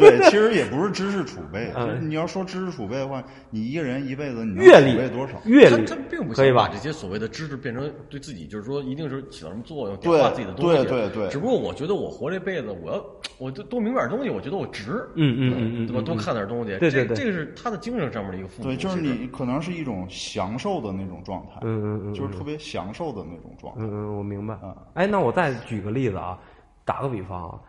[0.18, 1.70] 对，其实也不是知识储备。
[1.76, 5.34] 嗯你要说知识储备的话，你一个人一辈子你能阅历储备多少？
[5.44, 6.78] 他阅历他并不可以把这？
[6.78, 10.76] 些所谓的知识变成对自己，就是说一定是起到什么作用，对点化自己的东西。
[10.84, 13.04] 对对对只不过我觉得我活这辈子，我要
[13.38, 15.06] 我就多明白点东西，我觉得我值。
[15.14, 16.02] 嗯嗯嗯嗯对吧？
[16.02, 16.78] 嗯多看点东西。
[16.78, 18.68] 对对对这这个是他的精神上面的一个富足。
[18.68, 23.80] 对，就是你可能是一种享受的那种状态，嗯嗯嗯就是特别享受的那种状态。
[23.82, 24.74] 嗯嗯，我明白啊。
[24.94, 26.38] 哎，那我再举个例子啊，
[26.84, 27.60] 打个比方啊，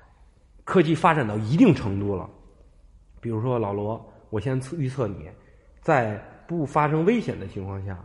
[0.64, 2.30] 科技发展到一定程度了，
[3.20, 5.30] 比如说老罗，我先测预测你，
[5.82, 7.98] 在不发生危险的情况下，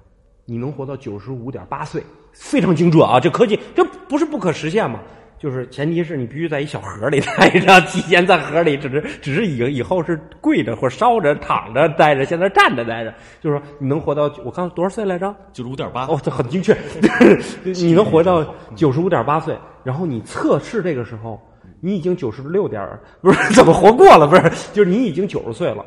[0.44, 3.20] 你能活到九十五点八岁，非常精准啊！
[3.20, 5.00] 这科技这不是不可实现吗？
[5.42, 15.34] 就是前提是你必须在一小盒里待着，提前在盒里，只是只是以以后是跪着或者烧着、躺着待着，现在站着待着，就是说你能活到我刚多少岁来着？
[15.52, 16.06] 九十五点八。
[16.06, 16.76] 哦，这很精确，
[17.64, 21.42] 你能活到九十五点八岁，然后你测试这个时候，
[21.80, 22.88] 你已经九十六点，
[23.20, 24.28] 不是怎么活过了？
[24.28, 25.84] 不是，就是你已经九十岁了，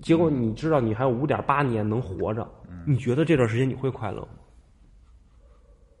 [0.00, 2.48] 结果你知道你还有五点八年能活着，
[2.86, 4.28] 你觉得这段时间你会快乐吗？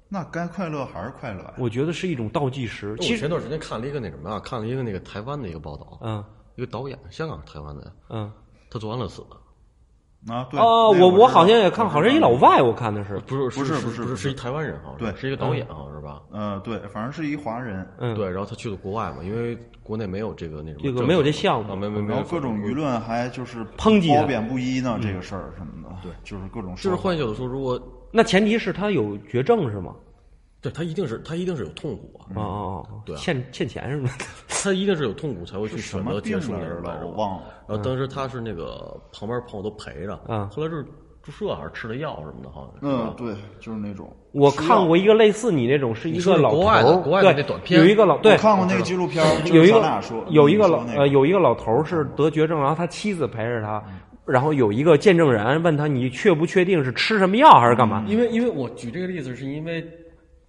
[0.08, 1.54] 那该快乐还是快乐呀？
[1.58, 2.92] 我觉得是一种倒计时。
[2.92, 6.24] 我其实，前段时间看了一个那什么啊，看了一个那个台湾的一个报道，嗯
[6.56, 8.32] 一个导演，香港台湾的，嗯，
[8.70, 10.58] 他做安乐死的，啊，对。
[10.58, 12.30] 哦，那我我我好像也看，好像一老。
[12.30, 16.20] 外，我看的是，不是不是不是不是是不是一台湾人，好像对是一个导演，好像是吧？
[16.32, 29.94] 嗯，对，反正是一华人，嗯，对，然后他去了国外嘛，因为国内没有这个那什么，这个没有这项目啊，没没没有然后各种舆论还就是抨击褒贬不一呢，这个事儿什么的，对，就是各种就是说法换句话说，如果那前提是他有绝症是吗？
[30.60, 34.10] 对他一定是他一定是有痛苦啊，哦哦哦，对啊欠欠钱是吗？
[34.48, 37.44] 他一定是有痛苦才会去什选择么结束那来着了，种来着我忘了。
[37.68, 40.84] 然后当时他是那个旁边朋友都陪着，嗯后来是
[41.22, 42.80] 注射还是吃的药什么的，好像是。
[42.82, 44.10] 嗯，对，就是那种。
[44.32, 53.80] 我看过一个类似你那种，是一个老头国外的儿，国外的那短片有一个老对我，看过那个纪录片有一个有一个老呃有一个老头儿是得绝症，然后他妻子陪着他，
[54.28, 58.04] 然后有一个见证人问他你确不确定是吃什么药还是干嘛？
[58.06, 59.84] 因为因为我举这个例子，是因为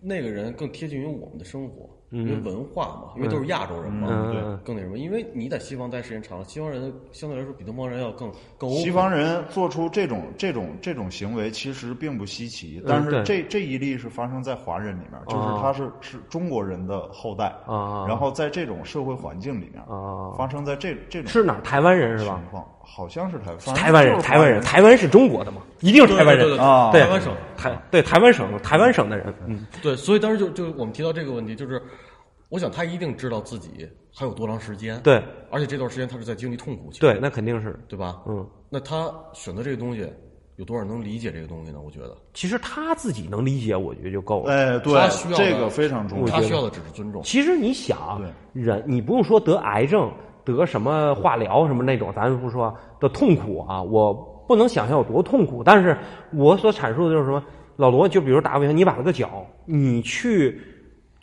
[0.02, 4.42] 那个人更贴近于我们的生活，因为文化嘛，因为都是亚洲人嘛，对。
[4.66, 4.98] 更那什么。
[4.98, 18.06] 因为你在西方待时间长了，西方人相对来说比东方人要更更西方人做出这种这种这种行为，其实并不稀奇，但是这这一例是发生在华人里面，就是哦他是是中国人的后代啊。
[18.08, 20.32] 然后在这种社会环境里面啊。
[20.38, 21.62] 发生在这这种是哪儿？
[21.62, 22.40] 台湾人是吧？
[22.42, 22.50] 情？
[22.50, 25.62] 况，好像是台反正台湾人，台湾人，台湾是中国的嘛？
[25.82, 27.34] 一定是台湾人啊台湾省。
[27.56, 31.82] 台对台湾省台湾省的人，嗯，对，所以当时就就我们提到这个问题，就是
[32.50, 35.22] 我想他一定知道自己还有多长时间，，对
[35.52, 38.18] 而且这段时间他是在经历痛苦期，对，那肯定是，对吧？
[38.28, 40.08] 嗯，那他选择这个东西，
[40.56, 41.80] 有多少人能理解这个东西呢？
[41.84, 44.54] 我觉得其实他自己能理解，我觉得就够了。
[44.54, 46.28] 哎，对他需要，这个非常重要。
[46.28, 47.22] 他需要的只是尊重。
[47.24, 48.22] 其实你想
[48.54, 50.12] 对，人你不用说得癌症、
[50.46, 54.14] 得什么化疗什么那种，咱不说的痛苦啊，我
[54.48, 55.64] 不能想象有多痛苦。
[55.64, 55.98] 但是
[56.34, 57.44] 我所阐述的就是什么，
[57.76, 60.60] 老罗，就比如打个比方，你崴了个脚，你去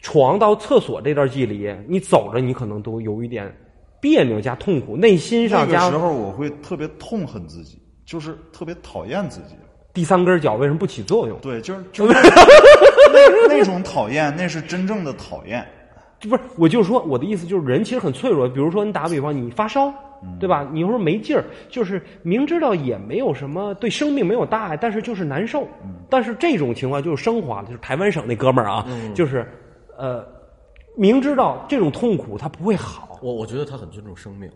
[0.00, 3.52] 床到厕所这段距离，你走着，你可能都有一点
[4.00, 9.56] 别扭加痛苦，内心上加个时候我会特别痛恨自己，就是特别讨厌自己。
[9.92, 11.38] 第三根脚为什么不起作用？
[11.40, 12.12] 对，就是就是
[13.12, 15.66] 那那种讨厌，那是真正的讨厌。
[16.20, 18.48] 不是，我就是说，我的意思就是，人其实很脆弱。
[18.48, 19.92] 比如说，你打个比方，你发烧，
[20.40, 20.66] 对吧？
[20.72, 25.68] 你有时候没劲儿，就是明知道也没有什么对生命没有大碍，但是就是难受。
[26.08, 29.46] 但是这种情况就是升华了，就是台湾省那哥们儿啊，就是
[29.98, 30.26] 呃，
[30.96, 34.50] 明知道这种痛苦他不会好，我我觉得他很尊重生命，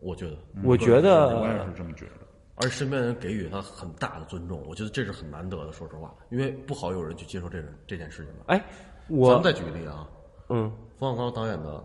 [0.00, 2.12] 我觉得，我觉得我也是这么觉得。
[2.56, 5.72] 而身边人给予他很大的尊重，我觉得这是很难得的。
[5.72, 8.40] 说实话，因为不好有人去接受这个这件事情的。
[8.46, 8.58] 哎，
[9.08, 10.06] 咱我们再举个例啊，
[10.52, 11.70] 嗯冯小刚导演的《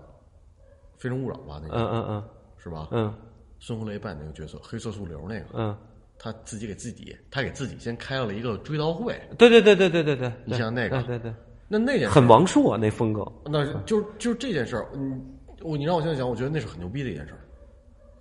[0.97, 2.23] 非诚勿扰》吧，那个、嗯嗯嗯
[2.57, 2.87] 是吧？
[2.91, 3.13] 嗯
[3.59, 5.75] 孙红雷扮演那个角色，黑色素瘤那个，嗯，
[6.19, 9.19] 他自己给自己，他给自己先开了一个追悼会。
[9.37, 11.33] 对对对对对对对，你像那个对对对，
[11.67, 13.25] 那那件很王朔啊那风格。
[13.45, 15.19] 那是就就这件事儿，嗯，
[15.63, 17.39] 我你让我现在想，我觉得那是很牛逼的一件事儿。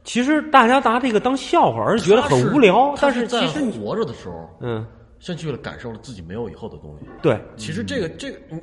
[0.05, 4.87] 其实大家拿这个当笑话，而觉得很无聊，但是其实你活着的时候，嗯，
[5.19, 7.05] 先去了感受了自己没有以后的东西。
[7.21, 8.63] 对其实这个这个，嗯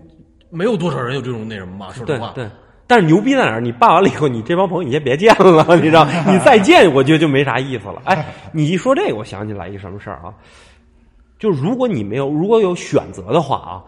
[0.54, 2.32] 没有多少人有这种那什么嘛，说实话。
[2.36, 2.52] 对对。
[2.86, 3.62] 但是牛逼在哪儿？
[3.62, 6.06] 你办完了以后，你这帮朋友你先别见了， 你知道？
[6.28, 8.02] 你再见，我觉得就没啥意思了。
[8.06, 10.34] 哎，你一说这个，我想起来一什么事儿啊？
[11.40, 13.84] 就如果你没有如果有选择的话啊，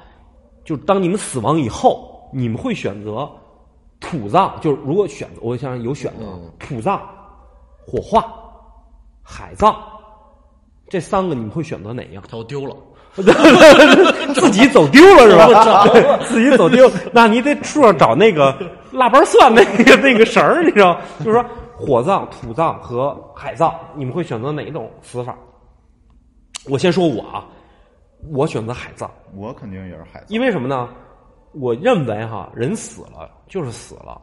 [0.63, 3.29] 就当你们死亡以后，你们会选择
[3.99, 7.01] 土葬，就是如果选择，我想有选择，嗯土葬、
[7.85, 8.25] 火化、
[9.21, 9.75] 海葬，
[10.89, 12.23] 这三个你们会选择哪样？
[12.29, 12.75] 他要丢了，
[14.35, 15.87] 自己走丢了是吧？
[15.87, 18.55] 对 自己走丢，那你得树上找那个
[18.91, 20.99] 腊八蒜那个那个绳儿，你知道？
[21.19, 21.45] 就是说
[21.77, 25.35] 火葬、土葬和海葬，你们会选择哪一种死法？
[26.69, 27.45] 我先说我啊，
[28.33, 30.89] 我选择海葬，我肯定也是海葬，因为什么呢？
[31.53, 34.19] 我认为哈，人死了就是死了，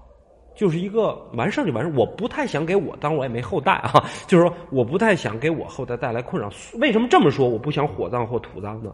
[0.55, 1.95] 就是一个完事儿就完事儿。
[1.97, 3.93] 我不太想给我，当然我也没后代啊，
[4.27, 6.51] 就是说我不太想给我后代带来困扰。
[6.79, 7.49] 为什么这么说？
[7.49, 8.93] 我不想火葬或土葬呢？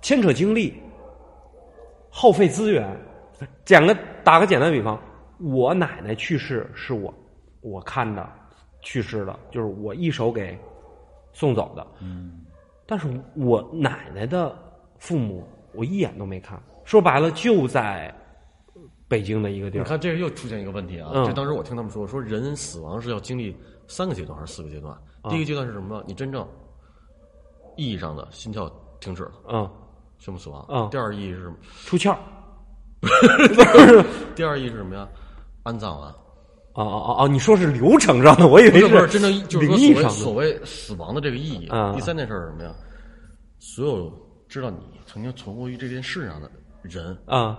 [0.00, 0.74] 牵扯精力，
[2.10, 2.88] 耗费资源。
[3.64, 5.00] 讲个打个简单比方，
[5.38, 7.12] 我奶奶去世是我
[7.60, 8.28] 我看着
[8.82, 10.56] 去世的，就是我一手给
[11.32, 11.86] 送走的。
[12.00, 12.44] 嗯，
[12.86, 14.56] 但是我奶奶的
[14.98, 16.60] 父母，我一眼都没看。
[16.84, 18.14] 说白了，就在
[19.12, 19.82] 北京的一个地儿。
[19.82, 21.10] 你看这个又出现一个问题啊！
[21.12, 23.54] 嗯这当时我听他们说，说人死亡是要经历
[23.86, 24.94] 三个阶段还是四个阶段？
[25.20, 26.02] 啊第一个阶段是什么呢？
[26.08, 26.48] 你真正
[27.76, 28.66] 意义上的心跳
[29.00, 29.70] 停止了，嗯，
[30.16, 30.64] 宣布死亡。
[30.70, 31.56] 嗯第二意义是什么？
[31.84, 32.16] 出窍。
[34.34, 35.06] 第二意义是什么呀？
[35.64, 36.08] 安葬完。
[36.08, 40.32] 哦哦哦哦，你说是流程上的，我以为不是不是真正就是说所谓所。
[40.32, 41.68] 谓死亡的这个意义。
[41.70, 42.74] 嗯第三件事是什么呀？
[43.58, 44.10] 所有
[44.48, 47.58] 知道你曾经存活于这件事上的人啊！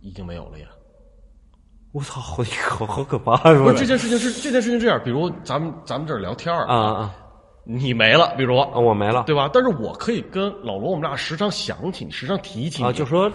[0.00, 0.68] 已经没有了呀。
[1.96, 2.44] 我操，好
[2.76, 3.38] 好好可怕！
[3.54, 7.14] 不是这件事情是这件事情这样，比如咱们咱们这儿聊天儿啊啊
[7.64, 8.78] 你没了，比如啊！
[8.78, 9.48] 我没了对吧？
[9.50, 12.92] 但是我可以跟老罗我们俩时常想起你，时常提起你啊！
[12.92, 13.32] 就说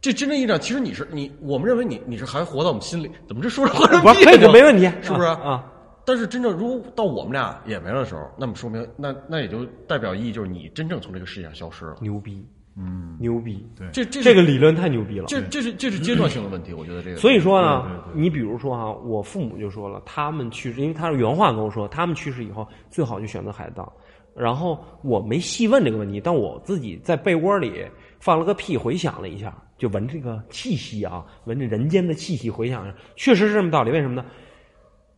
[0.00, 5.38] 这真正意义上，其实你是你，我们认为你你是还活在我们心里，怎么这说着话不是可以就没问题，是不是啊？
[5.44, 5.64] 啊
[6.04, 11.98] 但是真正如果到我们俩也没了的时候，那么说明那那也就代表意义就是你真正从这个世界上消失了。
[12.00, 12.44] 牛逼，
[12.76, 13.66] 嗯，牛逼！
[13.76, 15.26] 对这这这个理论太牛逼了。
[15.26, 17.16] 这这是这是阶段性的问题，我觉得这个。
[17.16, 23.90] 所以说呢你比如说哈，我父母就说了，他们去世，因为他是原话跟我说，他们去世以后最好就选择海葬。
[24.34, 27.86] 然后我没细问这个问题，但我自己在被窝里
[28.18, 33.92] 放了个屁，回想了一下，就闻这个气息啊，闻着人间的气息，回想一下，确实是这么道理。
[33.92, 34.24] 为什么呢？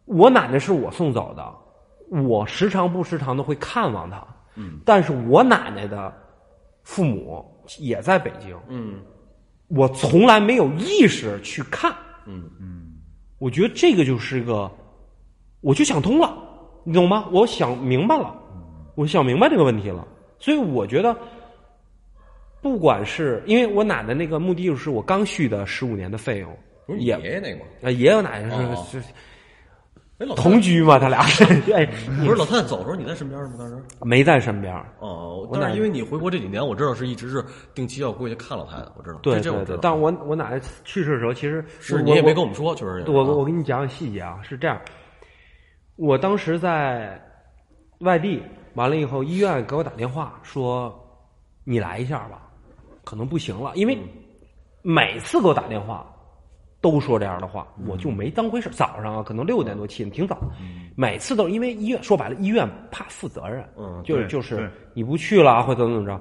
[0.05, 4.23] 我奶奶是我送走的，我时常不时常的会看望她。
[4.55, 6.13] 嗯，但是我奶奶的
[6.87, 7.45] 父母
[7.81, 9.01] 也在北京，嗯
[9.67, 11.93] 我从来没有意识去看。
[12.27, 12.93] 嗯嗯，
[13.39, 14.71] 我觉得这个就是个，
[15.63, 16.33] 我就想通了，
[16.85, 17.29] 你懂吗？
[17.33, 18.33] 我想明白了，
[18.95, 20.07] 我想明白这个问题了。
[20.39, 21.17] 所以我觉得，
[22.63, 27.65] 不管是因为我奶奶那个墓地就是我刚续的十五年的费用，不是你爷爷那个吗？
[27.83, 29.03] 呃爷爷奶奶是、哦是
[30.19, 31.21] 哎，老同居嘛，他俩
[31.75, 31.85] 哎
[32.19, 33.53] 不是老太太走的时候你在身边吗？
[33.59, 33.83] 当时？
[34.01, 34.75] 没在身边。
[34.99, 39.19] 哦，但是因为你回国这几年，我知道是一直是定期要过去看老太太，我知道。
[39.23, 43.05] 对对对这这我知道，但我我奶奶去世的时候，其实是你也没跟我们说，确实。
[43.09, 44.81] 我啊我给你讲讲细节啊，是这样，
[45.97, 47.21] 我当时在
[47.99, 48.43] 外地，
[48.75, 50.95] 完了以后，医院给我打电话说，
[51.65, 52.41] 你来一下吧，
[53.05, 53.99] 可能不行了，因为
[54.81, 56.11] 每次给我打电话
[56.91, 58.71] 都说这样的话，我就没当回事。
[58.71, 60.39] 早上啊，可能六点多起的，挺早，
[60.95, 66.21] 每次都因为医院说白了，医院怕负责任，嗯就是就是你不去了或者怎么怎么着。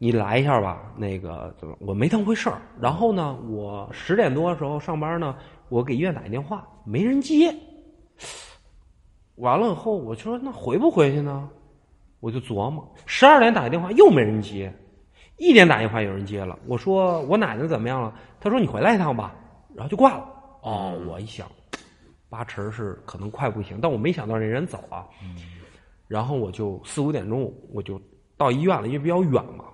[0.00, 1.76] 你来一下吧，那个怎么？
[1.78, 2.60] 我没当回事儿。
[2.80, 5.36] 然后呢，我十点多的时候上班呢，
[5.68, 7.54] 我给医院打一电话，没人接。
[9.36, 11.48] 完了以后，我就说那回不回去呢？
[12.20, 14.72] 我就琢磨，十二点打一电话又没人接，
[15.36, 16.58] 一点打电话有人接了。
[16.66, 18.12] 我说我奶奶怎么样了？
[18.40, 19.34] 他说你回来一趟吧，
[19.78, 20.24] 然后就挂了。
[20.62, 21.46] 哦，我一想，
[22.28, 25.06] 八成是可能快不行，但我没想到这人走啊。
[26.08, 28.00] 然后我就四五点钟我就
[28.36, 29.66] 到医院了，因为比较远嘛。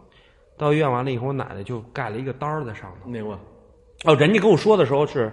[0.58, 3.08] 到医院完了以后，我奶奶就盖了一个单儿在上头。
[3.08, 3.34] 明白。
[4.04, 5.32] 哦，人家跟我说的时候是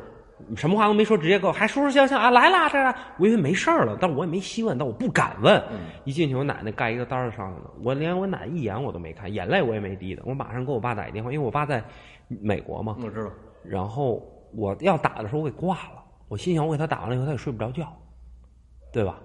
[0.56, 5.62] 什么话都没说，直接给我还说说笑笑啊来啦这儿，我以为没事儿了，但我也没细问，但我不敢问。
[6.06, 11.84] 一进去，我奶奶盖一个单儿上头呢，我连我奶奶一眼我都没看，眼泪我也没滴的，我马上给我爸打一电话，因为我爸在
[12.42, 13.30] 美国嘛，我知道。
[13.64, 17.92] 然后我要打的时候我给挂了，我心想我给他打完了以后他也睡不着觉，
[18.92, 19.20] 对吧？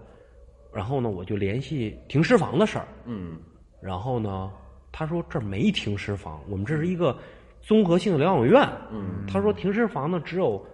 [0.72, 3.38] 然后呢，我就联系停尸房的事儿，嗯
[3.80, 4.50] 然后呢，
[4.92, 7.16] 他说这儿没停尸房，我们这是一个
[7.62, 8.68] 综合性的疗养院。
[8.90, 10.64] 嗯，他说停尸房呢只有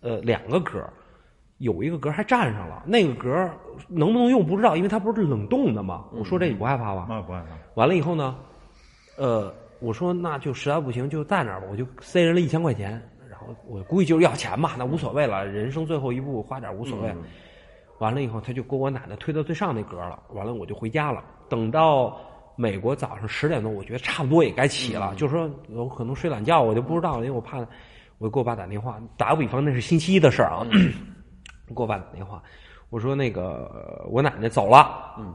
[0.00, 0.92] 呃两个格儿，
[1.58, 3.54] 有一个格儿还占上了，那个格儿
[3.88, 6.06] 能不能用不知道，因为它不是冷冻的嘛。
[6.12, 7.06] 我说这你不害怕吧？
[7.08, 7.48] 那不害怕。
[7.74, 8.36] 完了以后呢，
[9.18, 13.02] 呃，我说那就实在不行就在那儿吧，我就塞人了一千块钱，
[13.66, 17.14] 我估计就是要钱嘛，那无所谓了，人生最后一步花点无所谓。
[17.98, 21.22] 完了以后，他就给我奶奶推到最上那格了，完了我就回家了。
[21.48, 22.18] 等到
[22.56, 27.58] 美国早上十点多，我觉得差不多也该起了，就是说有可能睡懒觉，我就不知道，因为我怕，
[28.18, 30.66] 我就给我爸打电话，打个比方，那是星期一的事儿啊，
[31.68, 32.42] 给我爸打电话，
[32.88, 34.78] 我说那个呃我奶奶走了，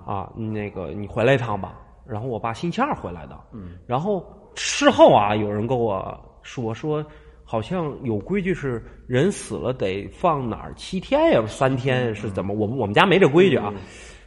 [0.06, 1.80] 啊，那个你回来一趟吧。
[2.08, 3.40] 然后我爸星期二回来的，
[3.88, 4.24] 然后
[4.56, 7.04] 事后啊，有人跟我说说，
[7.46, 12.54] 好像有规矩是人死了得放哪儿七天呀，三天是怎么？
[12.54, 13.74] 我们我们家没这规矩啊。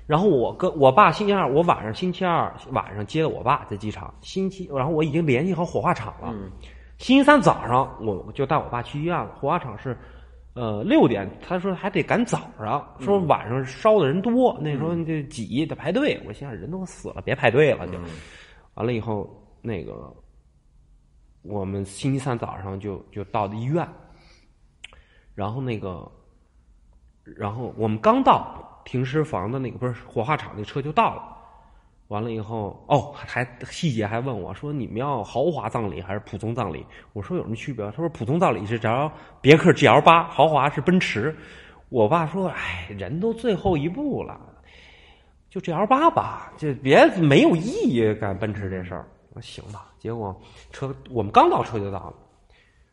[0.06, 6.34] 然后我跟我爸星期二，我晚上星期二晚上接的我爸在机场，星期然后我已经联系好火化场了。
[6.96, 9.94] 星期三早上我就带我爸去医院了，火化场是。
[10.54, 16.20] 呃，六点，他说还得赶早上，说晚上烧的人多，那时候就挤，得排队。
[16.26, 17.92] 我心想，人都死了，别排队了就。
[18.74, 19.30] 完了以后，
[19.62, 20.12] 那个
[21.48, 23.88] 我们星期三早上就就到的医院，
[25.34, 26.10] 然后那个，
[27.24, 31.36] 然后我们刚到停尸房的那个不是火化场那车就到了。
[32.08, 41.36] 完了以后，哦，还细节还问我说：“你们要豪华葬礼还是普通葬礼？”我说：“有什么区别？”他说：“普通葬礼是只要别克 GL 八，豪华是奔驰。”
[41.90, 44.40] 我爸说：“哎，人都最后一步了，
[45.50, 49.06] 就 GL 八吧，就别没有意义干奔驰这事儿。”
[49.38, 50.38] 我说：“行吧。”结果
[50.72, 52.14] 车我们刚到车就到了，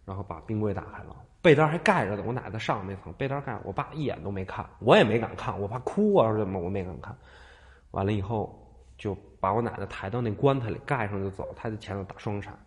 [0.06, 2.24] 然后把冰柜打开了，被单还盖着呢。
[2.26, 7.16] 我奶奶上那层被单盖，我爸一眼都没看，我也没敢看，我怕哭啊什么，我没敢看。
[7.91, 8.62] 完了以后。
[8.98, 11.54] 就把我奶奶抬到那棺材里，盖上就走。
[11.54, 12.58] 他在前头打双闪，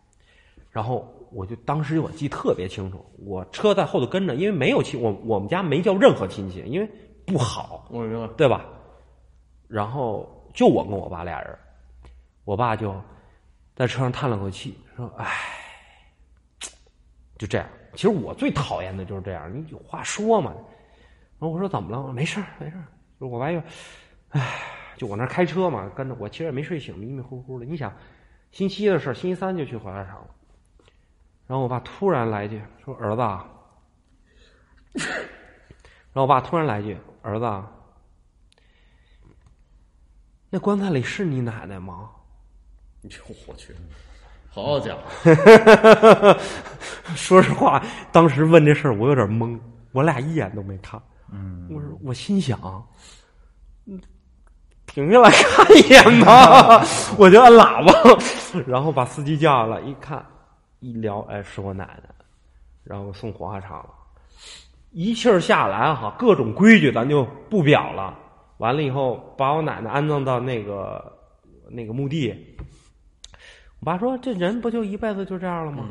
[0.71, 6.91] 然后我就当时我记得特别清楚，我车在后头跟着，因为没有亲，我我们家没叫任何亲戚，因为
[7.27, 8.67] 不好，我明白，对吧？
[9.69, 11.59] 然后就我跟我爸俩人，
[12.45, 12.95] 我爸就
[13.79, 15.27] 在车上叹了口气，说：“唉，
[17.39, 20.53] 就这样。”其实我最讨厌的就是这样，你有话说嘛。
[21.39, 22.13] 然后我说：“怎么了？
[22.13, 22.77] 没事没事
[23.21, 23.63] 就我爸又，
[24.31, 27.65] 唉。”就我那开车嘛，跟着我其实也没睡醒，迷迷糊糊的。
[27.65, 27.97] 你想，
[28.51, 30.35] 星期一的事星期三就去火葬场了。
[31.47, 33.23] 然后我爸突然来一句说：“儿子。”
[36.13, 37.65] 然后我爸突然来一句：“儿子，
[40.51, 42.11] 那棺材里是你奶奶吗？”
[43.47, 43.75] 我去，
[44.51, 44.99] 好好讲。
[47.17, 47.83] 说实话，
[48.13, 49.59] 当时问这事儿我有点懵，
[49.93, 51.01] 我俩一眼都没看。
[51.33, 52.59] 嗯，我说我心想，
[53.87, 54.01] 嗯。
[54.87, 56.83] 停下来看一眼吧，
[57.19, 57.93] 我就按喇叭，
[58.67, 60.25] 然后把司机叫来了，一看，
[60.81, 62.09] 一聊，哎，是我奶奶，
[62.85, 63.91] 然后送火化场了，
[64.91, 68.19] 一气儿下来哈，各种规矩咱就不表了。
[68.57, 71.13] 完了以后，把我奶奶安葬到那个
[71.69, 72.57] 那个墓地。
[73.81, 75.85] 我爸说：“这人不就一辈子就这样了吗？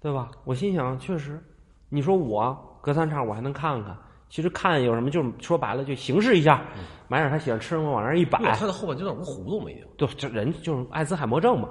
[0.00, 1.42] 对吧？”我心想，确实，
[1.88, 3.96] 你说我隔三差五还能看看。
[4.28, 6.64] 其实看有什么，就是说白了就形式一下，
[7.06, 8.38] 买点他喜欢吃什么往那儿一摆。
[8.56, 9.70] 他的后半阶段不糊涂吗？
[9.70, 9.84] 已经。
[9.98, 11.68] 对，这人就是艾滋海默症嘛，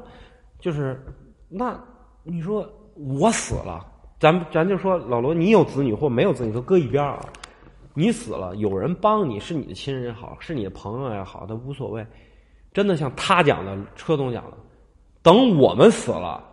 [0.60, 1.04] 就是
[1.50, 1.76] 那
[2.24, 2.64] 你说
[2.94, 3.84] 我死了，
[4.20, 7.20] 咱咱就说老罗，你有子女或没有子女都搁一边啊。
[7.96, 12.06] 你死了，有人帮你是你的亲人也好，是你的朋友也好，都无所谓。
[12.72, 14.58] 真的像他讲的，车总讲的，
[15.22, 16.44] 等我们死了，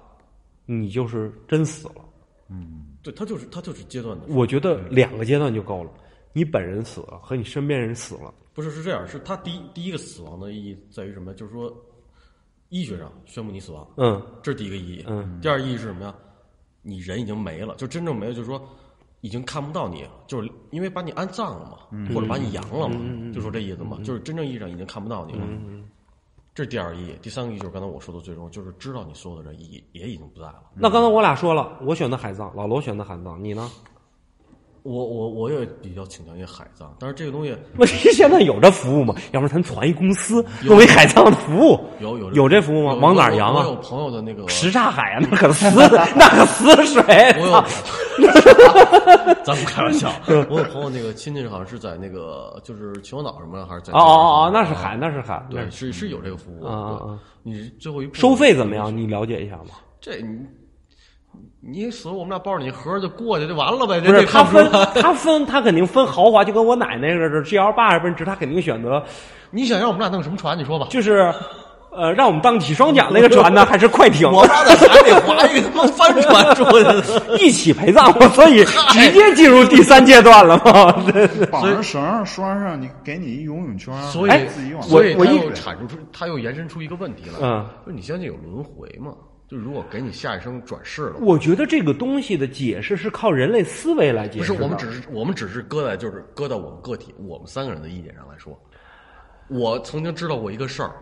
[0.67, 2.05] 你就是真死了。
[2.49, 2.85] 嗯。
[3.01, 5.91] 对他就是他就是阶段的，我觉得两个阶段就够了。
[6.33, 11.33] 你本人死了和你身边人死了，不是是这样，是他第一第一个死亡的意义在于什么？
[11.33, 11.75] 就是说，
[12.71, 15.05] 医学上宣布你死亡，嗯，这是第一个意义。
[15.07, 16.15] 嗯，第二意义是什么呀？
[16.83, 18.61] 你人已经没了，就真正没了，就是说
[19.21, 23.01] 已经看不到你，就是因为把你安葬了嘛，或者把你扬了嘛，
[23.33, 25.47] 就说这意思嘛，就是真正意义上已经看不到你了。
[26.59, 30.61] 这是第二意义，第三个意义就是刚才我说的最终，就是知道你所有的人也也已经不在了。
[30.75, 33.71] 那刚才我俩说了，我选的海葬，老罗选的海葬，你呢？
[34.83, 39.15] 我我我也比较倾向于海葬，但是这个东西 问题现在有这服务吗？
[39.33, 42.95] 要不然咱传一公司作为海葬的服务，有有有这服务吗？
[42.95, 43.79] 往哪儿扬我有啊？
[43.83, 45.67] 朋友的那个，什刹海啊，那可死，
[46.17, 47.03] 那可死水。
[47.39, 50.11] 我有操， 咱不开玩笑，
[50.49, 56.65] 我有朋友那个亲戚好像是在那个就是秦皇岛什么的，还是在哦哦哦，那是海，那是海，对，是是是有这个服务。
[56.65, 58.95] 啊啊对啊你最后一步收费怎么样？
[58.95, 59.75] 你了解一下吗？
[60.01, 60.39] 这你
[61.61, 64.01] 你死我们俩抱着你盒就过去就完了呗？
[64.01, 69.03] 不是他分他分他肯定分豪华，就跟我奶奶似的，G L 八是奔驰，他肯定选择
[69.51, 70.57] 你想让我们俩弄什么船？
[70.57, 70.87] 你说吧。
[70.89, 71.35] 就是
[71.91, 74.31] 呃让我们当起双桨那个船呢， 还是快艇？
[74.31, 77.35] 我妈在海里划一个他妈帆船出去。
[77.45, 80.93] 一起陪葬，所以直接进入第三阶段了吗？
[81.51, 89.11] 绑着绳拴上，你给你一游泳圈，所以哎自己往所以他我又阐述出，他又延伸出一个问题来，嗯，就是你相信有轮回吗？
[89.49, 94.53] 就如果给你下一生转世了，我觉得这个东西的解释是靠人类思维来解释。
[94.53, 98.61] 不是我们只是我们只是搁在就是搁到我们个体我们三个人的意见上来说，
[99.49, 100.93] 我曾经知道过一个事儿，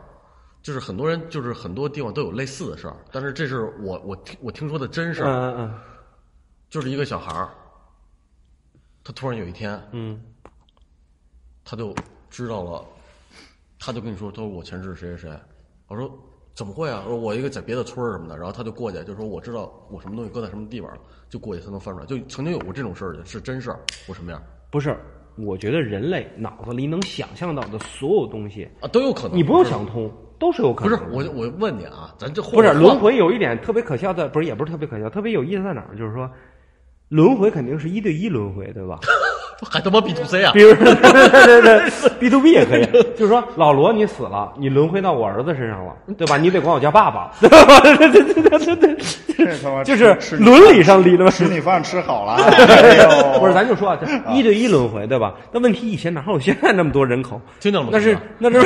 [0.63, 5.71] 就是很多人就是很多地方都有类似的事儿，但是这是我我听我听说的真事儿，嗯嗯。
[5.73, 5.81] 嗯
[6.69, 7.49] 就是一个小孩儿，
[9.05, 10.21] 他突然有一天嗯。
[11.65, 11.93] 他就
[12.31, 12.85] 知道了，
[13.79, 15.41] 他就跟你说，他说我前世谁谁谁，
[15.89, 16.09] 我说
[16.57, 17.05] 怎么会啊？
[17.07, 20.97] 我一个在别的村儿什么的，然后他就过去，就说我知道我什么东西搁在什么地方了，
[21.29, 23.79] 就过去才能翻出来，就曾经有过这种事儿，是真事儿，
[24.09, 24.97] 我什么样不是，
[25.37, 29.37] 我觉得人类脑子里能想象到的所有东西，啊都有可能。
[29.37, 31.29] 你不用想通，都是有可能不是。
[31.29, 35.95] 我我问你啊，咱这不是轮回有一点特别可笑的，不是也不是特别可笑，特别有意思在哪儿？
[35.95, 36.31] 就是说，
[37.11, 38.99] 轮回肯定是一对一轮回，对吧？
[39.71, 40.61] 还他妈 B to C 啊 比？
[40.63, 40.93] 如 对
[41.31, 41.91] 对对
[42.21, 42.85] ，B to B 也可以，
[43.17, 46.37] 就是说老罗你死了，你轮回到我儿子身上了，对吧？
[46.37, 47.81] 你得管我叫爸爸，对吧？
[47.81, 48.97] 对对对对对对，
[49.37, 55.35] 这他妈就是伦理上理论吃你饭吃好了，哎呦不是，咱就说啊，这一对一轮回，对吧？
[55.53, 57.41] 那问题以前哪有现在那么多人口？
[57.61, 57.89] 听见了吗？
[57.93, 58.59] 那是那是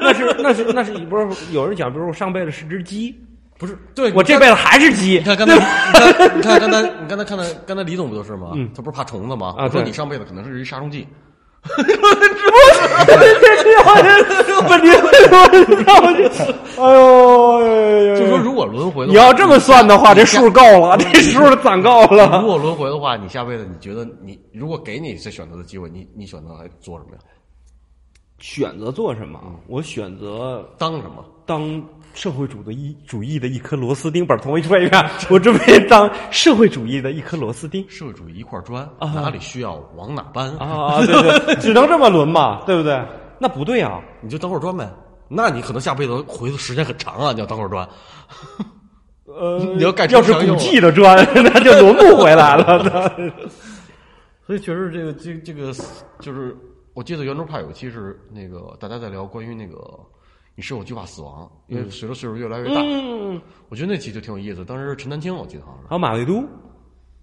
[0.00, 3.14] 那是那是那是不是有人讲，比如我上辈子是只鸡，
[3.62, 5.54] 不是对我这辈子还是鸡你，看刚才，
[6.34, 8.50] 你看，刚才，你刚才看到，刚才李总不就是吗？
[8.56, 9.54] 嗯他不是怕虫子吗？
[9.56, 11.06] 啊我说你上辈子可能是一杀虫剂。
[11.62, 11.70] 哎
[16.92, 22.48] 呦，就说如果轮回的话，你要这么算的话，这数够了，这数攒够了如。
[22.48, 27.18] 果轮回的话，你下辈子你觉得你如果给你这选择的机会，你你选择来做什么呀？
[28.40, 29.40] 选择做什么？
[29.68, 31.24] 我选择当什么？
[31.46, 31.80] 当
[32.14, 34.26] 社会主义一主义的一颗螺丝钉。
[34.26, 37.84] 不是，重新说一遍，我准备当社会主义的一颗螺丝钉。
[37.88, 43.00] 社会主义一块砖，哪里需要往哪搬，啊，对对， 只能这么轮嘛，对不对？
[43.38, 44.88] 那不对啊，你就当会儿砖呗。
[45.34, 47.32] 那你可能下辈子回的时间很长啊！
[47.32, 47.88] 你要当会儿砖，
[49.24, 53.10] 呃， 你要盖要是古迹的砖， 那就轮不回来了。
[54.46, 55.72] 所以确实这个这这个
[56.20, 56.54] 就是，
[56.92, 59.76] 我记得圆桌派有一期是那个大家在聊关于那个
[60.54, 64.64] 你是否惧怕死亡，因为随着岁数越来越大，嗯，我觉得那期就挺有意思。
[64.64, 65.88] 当时是陈丹青，我记得好像是。
[65.88, 66.44] 还有马未都，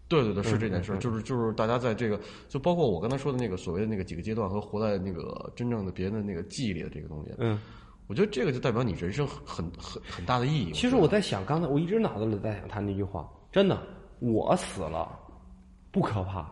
[0.08, 7.60] 对对对，是这件事，就是就是大家在这个，就包括我刚才说的那个所谓的那个几个阶段和活在那个真正的别人的那个记忆里的这个东西，嗯，
[8.08, 10.72] 我觉得这个就代表你人生很很很大的意义。
[10.72, 13.80] 其实我在想，刚才我一直脑子里在想他那句话，真的，
[14.20, 15.08] 我死了
[15.92, 16.50] 不可怕，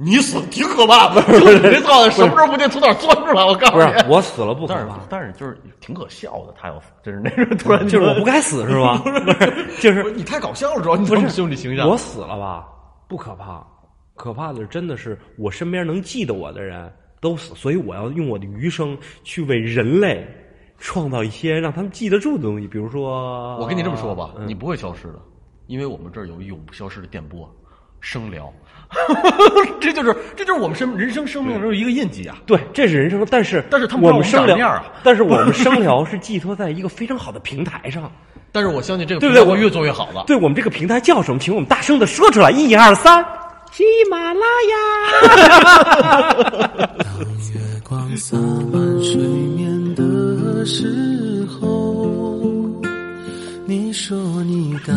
[0.00, 3.44] 你死挺可怕的，就你这操的，什么时候不得从哪儿钻出来？
[3.44, 8.96] 我告不是诉你，我死了不可但是怕，但是就是挺可笑的，他要真是那种突然就是我不该死是吧？
[9.02, 12.68] 不是，就是你太搞笑了，主要你不是这么兄弟形象，我死了吧，
[13.08, 13.66] 不可怕，
[14.14, 16.88] 可怕的真的是我身边能记得我的人
[17.20, 20.24] 都死，所以我要用我的余生去为人类
[20.78, 24.46] 创造一些让他们记得住的东西，比如说，我跟你这么说吧，嗯。
[24.46, 25.18] 你不会消失的，
[25.66, 27.52] 因为我们这儿有永不消失的电波，
[28.00, 28.52] 声疗，
[29.80, 32.36] 这就是这就是我们生人生生命中一个印记啊。
[32.46, 38.10] 对，这是人生，但是但是他们我们生聊长什么样啊但是我们生聊 是寄托在一个非常好的平台上。
[38.50, 40.24] 但是我相信这个对不对我平台会越做越好的。
[40.26, 41.38] 对我们这个平台叫什么？
[41.38, 43.22] 请我们大声的说出来，一二三，
[43.70, 44.74] 喜马拉雅。
[46.98, 47.20] 当
[47.52, 48.38] 月光洒
[48.72, 52.08] 满水面的时候，
[53.66, 54.94] 你说你该